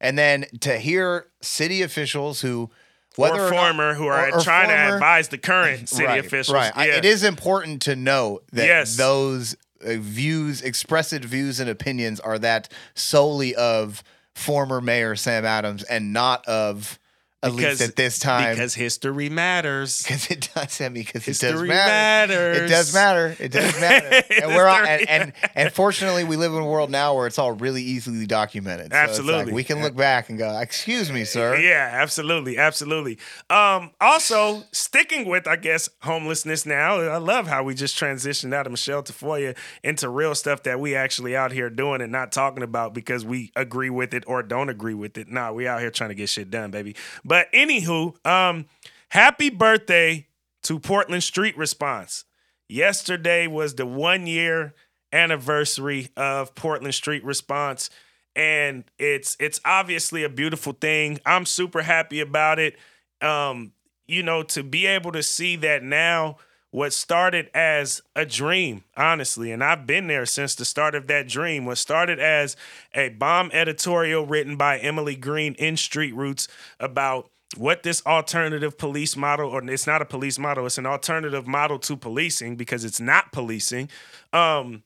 [0.00, 2.70] and then to hear city officials who
[3.16, 6.24] whether or or not- former who are or- trying to advise the current city right,
[6.24, 6.54] officials.
[6.54, 6.72] Right.
[6.76, 8.96] I- it is important to know that Yes.
[8.96, 14.04] those uh, views, expressed views and opinions are that solely of
[14.34, 16.98] former mayor Sam Adams and not of
[17.42, 20.02] at least at this time Because history matters.
[20.02, 22.52] because it does I mean because it does History matter.
[22.52, 23.36] It does matter.
[23.38, 24.22] It does matter.
[24.42, 27.38] and we're all, and, and and fortunately we live in a world now where it's
[27.38, 28.92] all really easily documented.
[28.92, 29.52] So it's like Absolutely.
[29.52, 33.18] we can look back and go, "Excuse me, sir." Yeah, absolutely, absolutely.
[33.48, 36.96] Um, also, sticking with, I guess, homelessness now.
[36.98, 40.94] I love how we just transitioned out of Michelle Tafoya into real stuff that we
[40.94, 44.68] actually out here doing and not talking about because we agree with it or don't
[44.68, 45.28] agree with it.
[45.28, 46.96] Nah, we out here trying to get shit done, baby.
[47.30, 48.66] But anywho, um,
[49.10, 50.26] happy birthday
[50.64, 52.24] to Portland Street Response.
[52.68, 54.74] Yesterday was the one year
[55.12, 57.88] anniversary of Portland Street Response
[58.34, 61.20] and it's it's obviously a beautiful thing.
[61.24, 62.76] I'm super happy about it.
[63.20, 63.74] Um,
[64.08, 66.38] you know, to be able to see that now
[66.70, 71.26] what started as a dream, honestly, and I've been there since the start of that
[71.26, 72.56] dream, what started as
[72.94, 76.46] a bomb editorial written by Emily Green in Street Roots
[76.78, 81.46] about what this alternative police model, or it's not a police model, it's an alternative
[81.48, 83.88] model to policing because it's not policing,
[84.32, 84.84] um,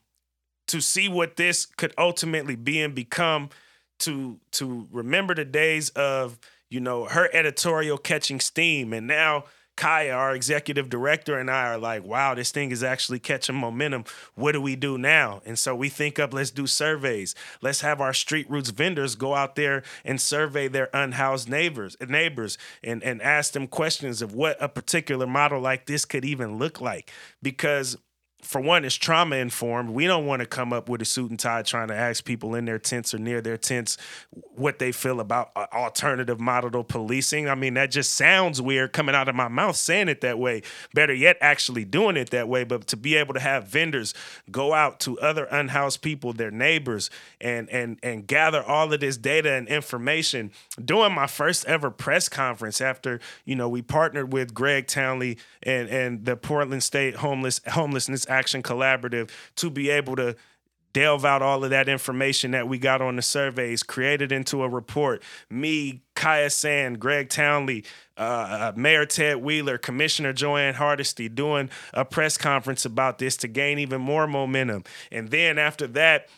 [0.67, 3.51] to see what this could ultimately be and become,
[3.99, 6.39] to to remember the days of
[6.71, 9.45] you know her editorial catching steam, and now
[9.77, 14.05] Kaia, our executive director, and I are like, wow, this thing is actually catching momentum.
[14.35, 15.43] What do we do now?
[15.45, 17.35] And so we think up, let's do surveys.
[17.61, 22.57] Let's have our street roots vendors go out there and survey their unhoused neighbors, neighbors,
[22.83, 26.81] and, and ask them questions of what a particular model like this could even look
[26.81, 27.11] like.
[27.43, 27.97] Because
[28.45, 29.91] for one, it's trauma informed.
[29.91, 32.55] We don't want to come up with a suit and tie trying to ask people
[32.55, 33.97] in their tents or near their tents
[34.55, 37.49] what they feel about uh, alternative model policing.
[37.49, 40.63] I mean, that just sounds weird coming out of my mouth saying it that way.
[40.93, 42.65] Better yet, actually doing it that way.
[42.65, 44.15] But to be able to have vendors
[44.51, 49.17] go out to other unhoused people, their neighbors, and and and gather all of this
[49.17, 50.51] data and information.
[50.83, 55.89] Doing my first ever press conference after you know we partnered with Greg Townley and
[55.89, 60.37] and the Portland State Homeless Homelessness Action Collaborative to be able to
[60.95, 64.63] delve out all of that information that we got on the surveys, create it into
[64.63, 65.23] a report.
[65.51, 67.85] Me, Kaia Sand, Greg Townley,
[68.17, 73.37] uh, uh, Mayor Ted Wheeler, Commissioner Jo Ann Hardesty doing a press conference about this
[73.39, 74.85] to gain even more momentum.
[75.11, 76.29] And then after that,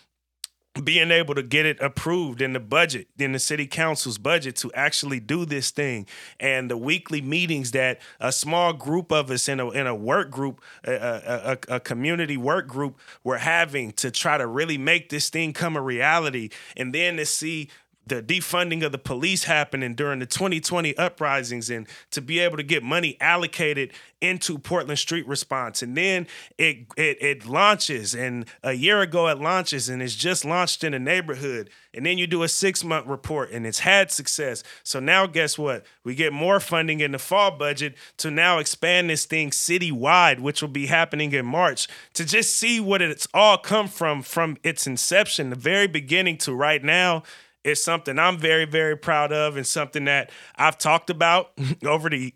[0.85, 4.73] being able to get it approved in the budget, in the city council's budget to
[4.73, 6.07] actually do this thing,
[6.39, 10.31] and the weekly meetings that a small group of us in a in a work
[10.31, 15.31] group, a, a, a community work group, were having to try to really make this
[15.31, 17.69] thing come a reality, and then to see
[18.07, 22.63] the defunding of the police happening during the 2020 uprisings and to be able to
[22.63, 25.83] get money allocated into Portland Street Response.
[25.83, 26.27] And then
[26.57, 30.95] it it it launches and a year ago it launches and it's just launched in
[30.95, 31.69] a neighborhood.
[31.93, 34.63] And then you do a 6-month report and it's had success.
[34.83, 35.85] So now guess what?
[36.05, 40.61] We get more funding in the fall budget to now expand this thing citywide, which
[40.61, 44.87] will be happening in March to just see what it's all come from from its
[44.87, 47.23] inception, the very beginning to right now
[47.67, 51.53] is something I'm very, very proud of and something that I've talked about
[51.85, 52.35] over the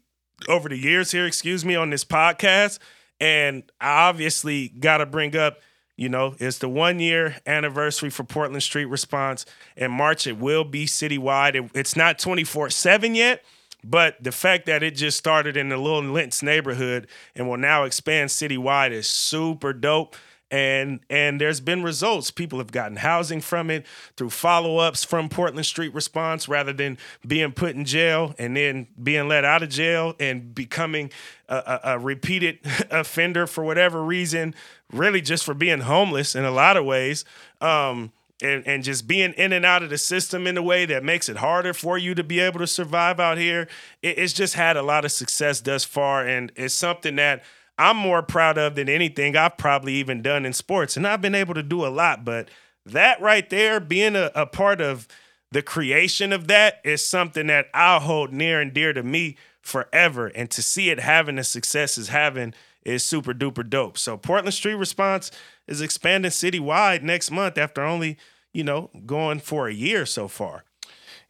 [0.48, 2.78] over the years here, excuse me, on this podcast.
[3.20, 5.58] And I obviously got to bring up,
[5.96, 9.44] you know, it's the one year anniversary for Portland Street Response.
[9.76, 11.70] In March, it will be citywide.
[11.74, 13.44] it's not 24 7 yet,
[13.84, 17.84] but the fact that it just started in the Little Lents neighborhood and will now
[17.84, 20.16] expand citywide is super dope
[20.50, 22.30] and and there's been results.
[22.30, 23.86] People have gotten housing from it
[24.16, 29.28] through follow-ups from portland street response rather than being put in jail and then being
[29.28, 31.10] let out of jail and becoming
[31.48, 32.58] a, a, a repeated
[32.90, 34.54] offender for whatever reason
[34.92, 37.24] really just for being homeless in a lot of ways
[37.60, 41.04] um, and, and just being in and out of the system in a way that
[41.04, 43.68] makes it harder for you to be able to survive out here.
[44.02, 47.42] It, it's just had a lot of success thus far and it's something that
[47.80, 50.98] I'm more proud of than anything I've probably even done in sports.
[50.98, 52.50] And I've been able to do a lot, but
[52.84, 55.08] that right there, being a, a part of
[55.50, 60.26] the creation of that is something that I'll hold near and dear to me forever.
[60.26, 62.52] And to see it having the success it's having
[62.84, 63.96] is super duper dope.
[63.96, 65.30] So Portland Street Response
[65.66, 68.18] is expanding citywide next month after only,
[68.52, 70.64] you know, going for a year so far.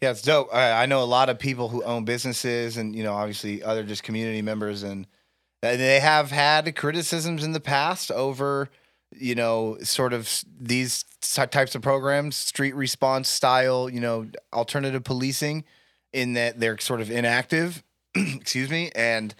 [0.01, 0.53] Yeah, it's dope.
[0.53, 3.84] I, I know a lot of people who own businesses and, you know, obviously other
[3.84, 5.07] just community members and–
[5.62, 8.70] they have had criticisms in the past over,
[9.14, 15.64] you know, sort of these types of programs, street response style, you know, alternative policing,
[16.12, 17.82] in that they're sort of inactive.
[18.14, 18.90] excuse me.
[18.94, 19.34] And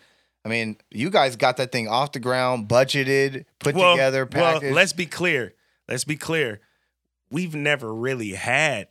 [0.45, 4.65] I mean, you guys got that thing off the ground, budgeted, put well, together, packaged.
[4.65, 5.55] Well, let's be clear.
[5.89, 6.61] Let's be clear.
[7.31, 8.89] We've never really had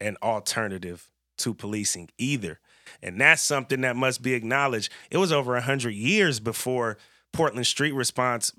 [0.00, 2.60] an alternative to policing either.
[3.02, 4.92] And that's something that must be acknowledged.
[5.10, 6.98] It was over 100 years before
[7.32, 8.52] Portland Street Response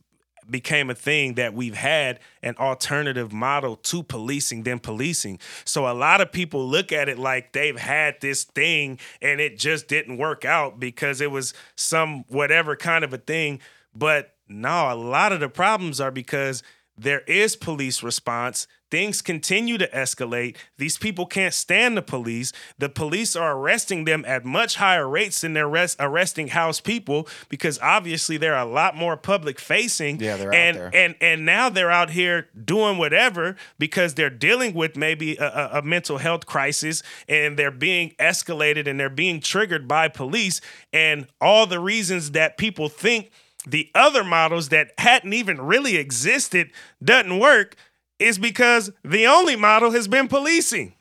[0.50, 5.40] became a thing that we've had an alternative model to policing than policing.
[5.66, 9.58] So a lot of people look at it like they've had this thing and it
[9.58, 13.60] just didn't work out because it was some whatever kind of a thing.
[13.94, 16.64] But no, a lot of the problems are because
[16.98, 20.56] there is police response Things continue to escalate.
[20.78, 22.54] These people can't stand the police.
[22.78, 27.28] The police are arresting them at much higher rates than they're arrest- arresting house people
[27.50, 30.22] because obviously they're a lot more public facing.
[30.22, 31.06] Yeah, they're and, out there.
[31.06, 35.80] And and now they're out here doing whatever because they're dealing with maybe a, a,
[35.80, 40.62] a mental health crisis and they're being escalated and they're being triggered by police
[40.94, 43.32] and all the reasons that people think
[43.70, 46.72] the other models that hadn't even really existed
[47.04, 47.76] doesn't work
[48.20, 50.94] is because the only model has been policing.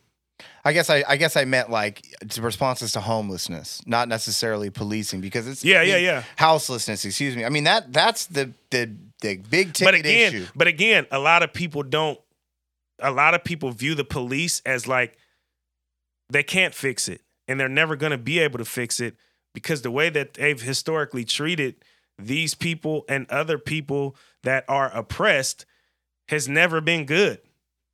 [0.65, 2.05] I guess I, I guess I meant like
[2.41, 6.25] responses to homelessness, not necessarily policing, because it's Yeah, yeah, yeah.
[6.35, 7.05] houselessness.
[7.05, 7.45] Excuse me.
[7.45, 8.91] I mean that that's the the
[9.23, 10.47] the big ticket but again, issue.
[10.57, 12.19] but again, a lot of people don't.
[12.99, 15.17] A lot of people view the police as like
[16.31, 19.15] they can't fix it, and they're never going to be able to fix it
[19.55, 21.77] because the way that they've historically treated
[22.19, 25.67] these people and other people that are oppressed
[26.29, 27.41] has never been good.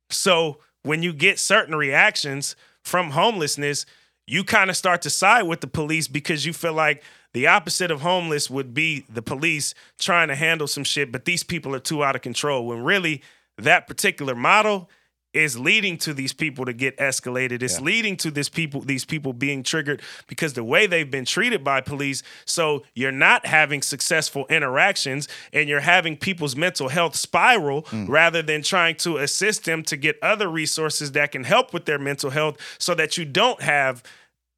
[0.09, 3.85] So when you get certain reactions from homelessness,
[4.25, 7.03] you kind of start to side with the police because you feel like
[7.33, 11.43] the opposite of homeless would be the police trying to handle some shit, but these
[11.43, 12.65] people are too out of control.
[12.67, 13.21] When really
[13.57, 14.89] that particular model
[15.33, 17.63] is leading to these people to get escalated.
[17.63, 17.85] It's Yeah.
[17.85, 21.81] leading to this people, these people being triggered because the way they've been treated by
[21.81, 22.21] police.
[22.45, 28.07] So you're not having successful interactions and you're having people's mental health spiral mm.
[28.07, 31.99] rather than trying to assist them to get other resources that can help with their
[31.99, 34.03] mental health so that you don't have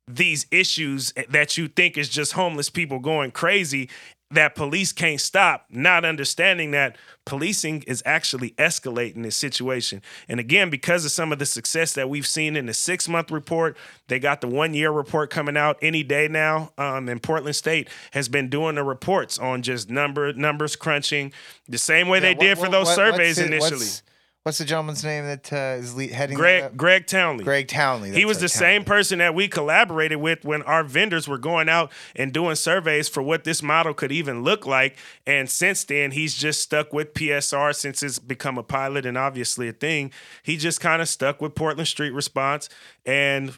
[0.08, 3.90] these issues that you think is just homeless people going crazy
[4.36, 10.02] that police can't stop, not understanding that policing is actually escalating this situation.
[10.30, 13.32] And again, because of some of the success that we've seen in the six month
[13.32, 13.76] report,
[14.08, 16.72] they got the one year report coming out any day now.
[16.78, 21.34] Um, and Portland State has been doing the reports on just number numbers crunching
[21.68, 23.72] the same way Yeah, they what- did for what- those what- surveys initially.
[23.72, 24.04] What's,
[24.46, 26.38] what's the gentleman's name that uh, is lead, heading?
[26.38, 26.78] Greg up?
[26.78, 27.44] Greg Townley.
[27.44, 28.12] Greg Townley.
[28.12, 28.86] he was right, the same Townley.
[28.86, 33.24] person that we collaborated with when our vendors were going out and doing surveys for
[33.24, 34.98] what this model could even look like.
[35.26, 39.68] And since then, he's just stuck with PSR since it's become a pilot and obviously
[39.68, 40.12] a thing.
[40.44, 42.70] He just kind of stuck with Portland Street Response.
[43.04, 43.58] And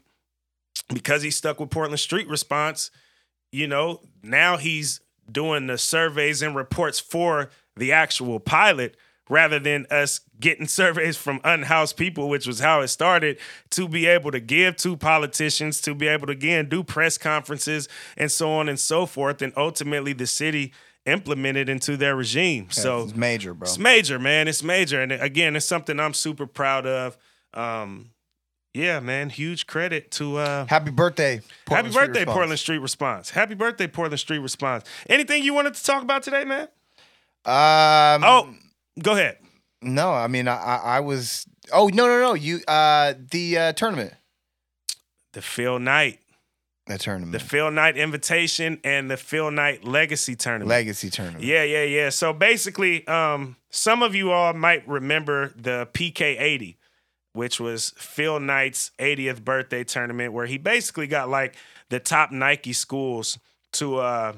[0.94, 2.92] because he stuck with Portland Street Response,
[3.52, 8.96] you know, now he's doing the surveys and reports for the actual pilot
[9.30, 13.38] rather than us getting surveys from unhoused people, which was how it started,
[13.72, 17.88] to be able to give to politicians, to be able to again do press conferences
[18.18, 19.42] and so on and so forth.
[19.42, 20.74] And ultimately the city
[21.06, 22.68] implemented into their regime.
[22.70, 23.66] so it's major, bro.
[23.66, 24.48] it's major, man.
[24.48, 25.02] It's major.
[25.02, 27.18] And again, it's something I'm super proud of.
[27.54, 28.10] Um,
[28.74, 29.30] yeah, man.
[29.30, 32.36] Huge credit to uh Happy birthday, Happy Portland Street birthday, Response.
[32.36, 33.30] Portland Street Response.
[33.32, 34.84] Happy birthday, Portland Street Response.
[35.10, 36.68] Anything you wanted to talk about today, man?
[37.46, 38.54] Um, Oh,
[39.02, 39.38] go ahead.
[39.82, 41.46] no, I mean, I, I, I was.
[41.72, 42.34] Oh no, no, no!
[42.34, 44.14] You, uh, the uh, tournament,
[45.34, 46.20] The Phil Knight,
[46.88, 47.34] the tournament.
[47.34, 50.70] the Phil Knight Invitation, and the Phil Knight Legacy Tournament.
[50.70, 51.44] legacy tournament.
[51.44, 52.10] Yeah, yeah, yeah.
[52.10, 56.78] So basically, um, some of you all might remember the PK 80,
[57.34, 61.56] which was Phil Knight's 80th birthday tournament, where he basically got like
[61.90, 63.38] the top Nike schools
[63.74, 64.34] to uh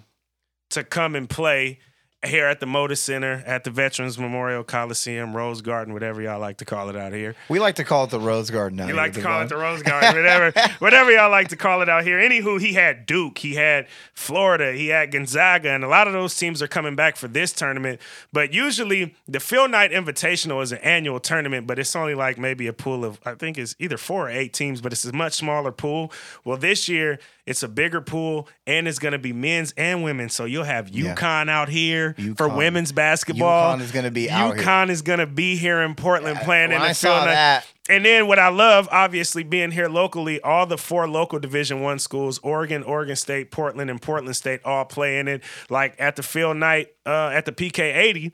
[0.72, 1.78] to come and play
[2.26, 6.58] here at the Moda Center, at the Veterans Memorial Coliseum, Rose Garden, whatever y'all like
[6.58, 7.34] to call it out here.
[7.48, 8.78] We like to call it the Rose Garden.
[8.78, 11.82] Now You like to call it the Rose Garden, whatever, whatever y'all like to call
[11.82, 12.20] it out here.
[12.20, 16.36] Anywho, he had Duke, he had Florida, he had Gonzaga, and a lot of those
[16.36, 18.02] teams are coming back for this tournament.
[18.34, 22.68] But usually, the Phil Knight Invitational is an annual tournament, but it's only like maybe
[22.68, 25.34] a pool of I think it's either four or eight teams, but it's a much
[25.34, 26.12] smaller pool.
[26.44, 27.20] Well, this year
[27.50, 30.30] it's a bigger pool, and it's going to be men's and women.
[30.30, 31.16] So you'll have Yeah.
[31.16, 33.76] UConn out here for women's basketball.
[33.76, 34.56] UConn is gonna be out.
[34.56, 38.06] UConn is going to be here in Portland playing When in the saw that, And
[38.06, 42.40] then what I love, obviously being here locally, all the four local Division One schools,
[42.44, 45.42] Oregon, Oregon State, Portland, and Portland State, all playing it.
[45.72, 48.32] Like at the Phil Knight, uh, at the PK eighty,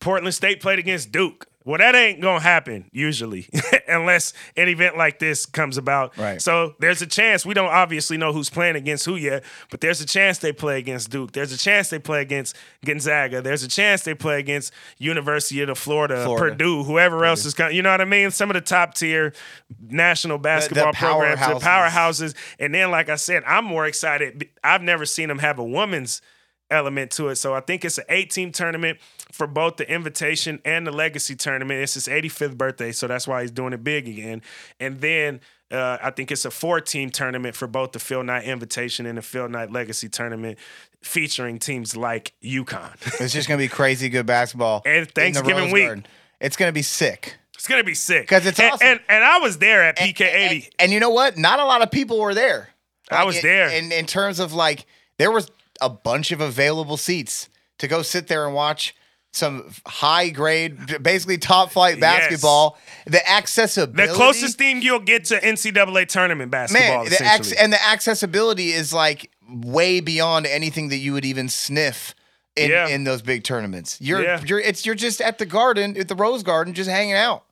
[0.00, 1.46] Portland State played against Duke.
[1.66, 3.48] Well, that ain't gonna happen usually,
[3.88, 6.16] unless an event like this comes about.
[6.16, 6.40] Right.
[6.40, 9.42] So there's a chance we don't obviously know who's playing against who yet,
[9.72, 11.32] but there's a chance they play against Duke.
[11.32, 12.54] There's a chance they play against
[12.84, 13.42] Gonzaga.
[13.42, 16.52] There's a chance they play against University of Florida, Florida.
[16.52, 17.74] Purdue, whoever else is coming.
[17.74, 18.30] You know what I mean?
[18.30, 19.32] Some of the top tier
[19.80, 21.90] national basketball programs, the powerhouses.
[21.90, 22.34] powerhouses.
[22.60, 24.48] And then, like I said, I'm more excited.
[24.62, 26.22] I've never seen them have a women's
[26.70, 27.36] element to it.
[27.36, 28.98] So I think it's an eight team tournament
[29.32, 31.80] for both the invitation and the legacy tournament.
[31.80, 34.42] It's his 85th birthday, so that's why he's doing it big again.
[34.80, 35.40] And then
[35.70, 39.18] uh, I think it's a four team tournament for both the Phil Knight invitation and
[39.18, 40.58] the Phil Knight legacy tournament
[41.02, 42.94] featuring teams like UConn.
[43.20, 44.82] it's just gonna be crazy good basketball.
[44.84, 45.86] And Thanksgiving week.
[45.86, 46.06] Garden.
[46.40, 47.36] It's gonna be sick.
[47.54, 48.22] it's gonna be sick.
[48.22, 48.86] Because it's and, awesome.
[48.86, 50.70] And, and I was there at PK And, 80.
[50.78, 51.36] and you know what?
[51.36, 52.70] Not a lot of people were there.
[53.10, 53.68] I was there.
[53.68, 54.84] In in terms of like,
[55.18, 55.50] there was
[55.80, 57.48] a bunch of available seats
[57.78, 58.94] to go sit there and watch
[59.32, 62.78] some high grade, basically top flight basketball.
[63.04, 67.54] The The accessibility, The closest thing you'll get to NCAA tournament basketball, man, the ac-
[67.58, 72.14] and the accessibility is like way beyond anything that you would even sniff
[72.56, 72.88] in, Yeah.
[72.88, 73.98] in those big tournaments.
[74.00, 74.40] You're Yeah.
[74.46, 77.44] you're it's you're just at the garden, at the Rose Garden, just hanging out.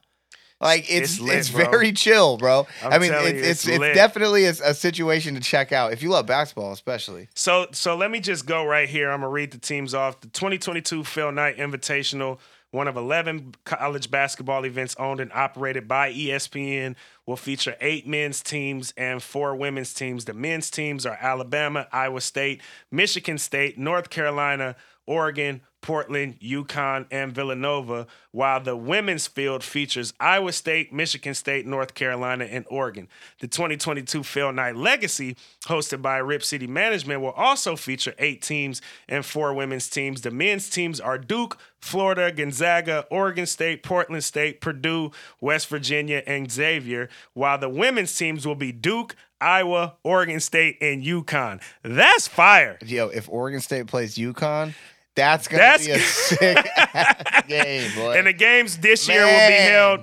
[0.61, 1.71] Like it's It's it's, lit, bro.
[1.71, 2.67] very chill, bro.
[2.83, 5.93] I'm I mean, it's you, it's it's it's definitely a, a situation to check out
[5.93, 7.29] if you love basketball, especially.
[7.35, 9.11] So so let me just go right here.
[9.11, 10.21] I'm gonna read the teams off.
[10.21, 12.39] The 2022 Phil Knight Invitational,
[12.71, 16.95] one of 11 college basketball events owned and operated by ESPN,
[17.27, 20.25] will feature eight men's teams and four women's teams.
[20.25, 24.77] The men's teams are Alabama, Iowa State, Michigan State, North Carolina,
[25.07, 31.93] Oregon, Portland, UConn, and Villanova, while the women's field features Iowa State, Michigan State, North
[31.93, 33.07] Carolina, and Oregon.
[33.41, 38.81] The 2022 Phil Knight Legacy, hosted by Rip City Management, will also feature eight teams
[39.11, 40.23] and four women's teams.
[40.23, 46.51] The men's teams are Duke, Florida, Gonzaga, Oregon State, Portland State, Purdue, West Virginia, and
[46.51, 51.61] Xavier, while the women's teams will be Duke, Iowa, Oregon State, and UConn.
[51.83, 52.79] That's fire.
[52.83, 54.73] Yo, if Oregon State plays UConn,
[55.17, 56.67] that's gonna That's be a sick
[57.49, 58.13] game, boy.
[58.17, 60.01] And the games this year will be held.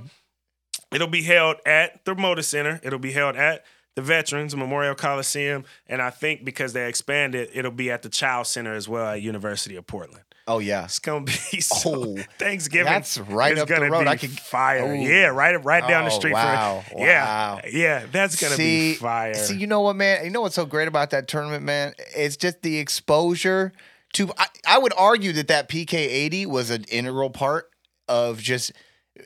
[0.91, 2.79] It'll be held at the Moda Center.
[2.83, 3.63] It'll be held at
[3.95, 8.47] the Veterans Memorial Coliseum, and I think because they expanded, it'll be at the Chiles
[8.49, 10.23] Center as well at University of Portland.
[10.47, 10.85] oh yeah.
[10.85, 11.31] It's gonna be
[11.61, 12.85] so Oh, Thanksgiving.
[12.91, 14.03] that's right up the road.
[14.03, 14.83] Be I could- fire.
[14.85, 14.93] Oh.
[14.93, 16.33] Yeah, right, right down the Oh, street.
[16.33, 17.61] wow, From, yeah, wow.
[17.69, 19.33] yeah, that's gonna see, be fire.
[19.33, 20.23] See, you know what, man?
[20.23, 21.93] You know what's so great about that tournament, man?
[22.15, 23.71] It's just the exposure
[24.13, 24.31] to.
[24.37, 27.69] I, I would argue that that PK eighty was an integral part
[28.07, 28.71] of just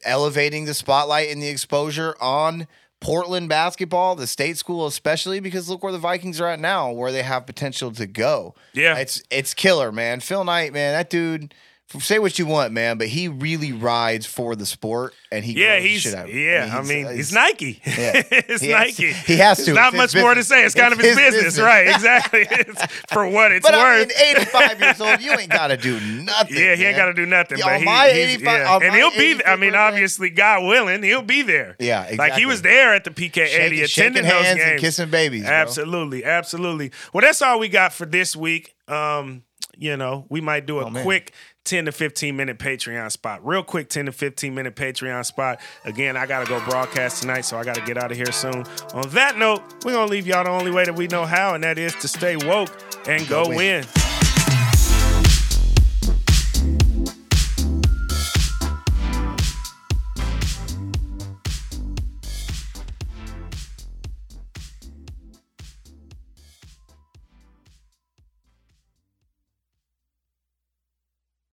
[0.04, 2.68] elevating the spotlight and the exposure on
[3.02, 7.12] Portland basketball, the state school especially, because look where the Vikings are at now, where
[7.12, 8.56] they have potential to go.
[8.74, 8.98] Yeah.
[8.98, 10.20] it's it's killer, man.
[10.22, 11.54] Phil Knight, man, that dude.
[12.00, 15.78] Say what you want, man, but he really rides for the sport, and he yeah,
[15.80, 16.40] he's shit out of it.
[16.42, 16.76] yeah.
[16.78, 17.80] I mean, uh, he's, Nike.
[17.86, 18.24] Yeah.
[18.32, 19.14] it's He has Nike.
[19.14, 19.74] to- he has to.
[19.74, 20.66] not It's much his more to say.
[20.66, 21.64] It's kind It's of his, his business, business.
[21.66, 21.88] right?
[21.96, 22.48] Exactly.
[22.50, 24.08] It's for what it's But I worth.
[24.10, 26.58] mean, 85 years old, you ain't got to do nothing.
[26.58, 27.60] Yeah, he ain't got to do nothing.
[27.60, 28.74] Yeah, but he, my he's- 85 yeah.
[28.76, 29.46] on and my he'll be.
[29.46, 31.76] I mean, obviously, God willing, he'll be there.
[31.80, 35.10] Yeah, Like he was there at the PK eighty, attending those hands games, and kissing
[35.12, 35.44] babies.
[35.44, 35.52] bro.
[35.54, 36.92] Absolutely, absolutely.
[37.14, 38.74] Well, that's all we got for this week.
[38.88, 39.44] Um,
[39.78, 41.34] you know, we might do a Oh, quick
[41.66, 43.46] 10 to 15 minute Patreon spot.
[43.46, 45.60] Real quick 10 to 15 minute Patreon spot.
[45.84, 48.32] Again, I got to go broadcast tonight, so I got to get out of here
[48.32, 48.64] soon.
[48.94, 51.56] On that note, we're going to leave y'all the only way that we know how,
[51.56, 52.70] and that is to stay woke
[53.08, 53.58] and go Go win.
[53.58, 54.15] win.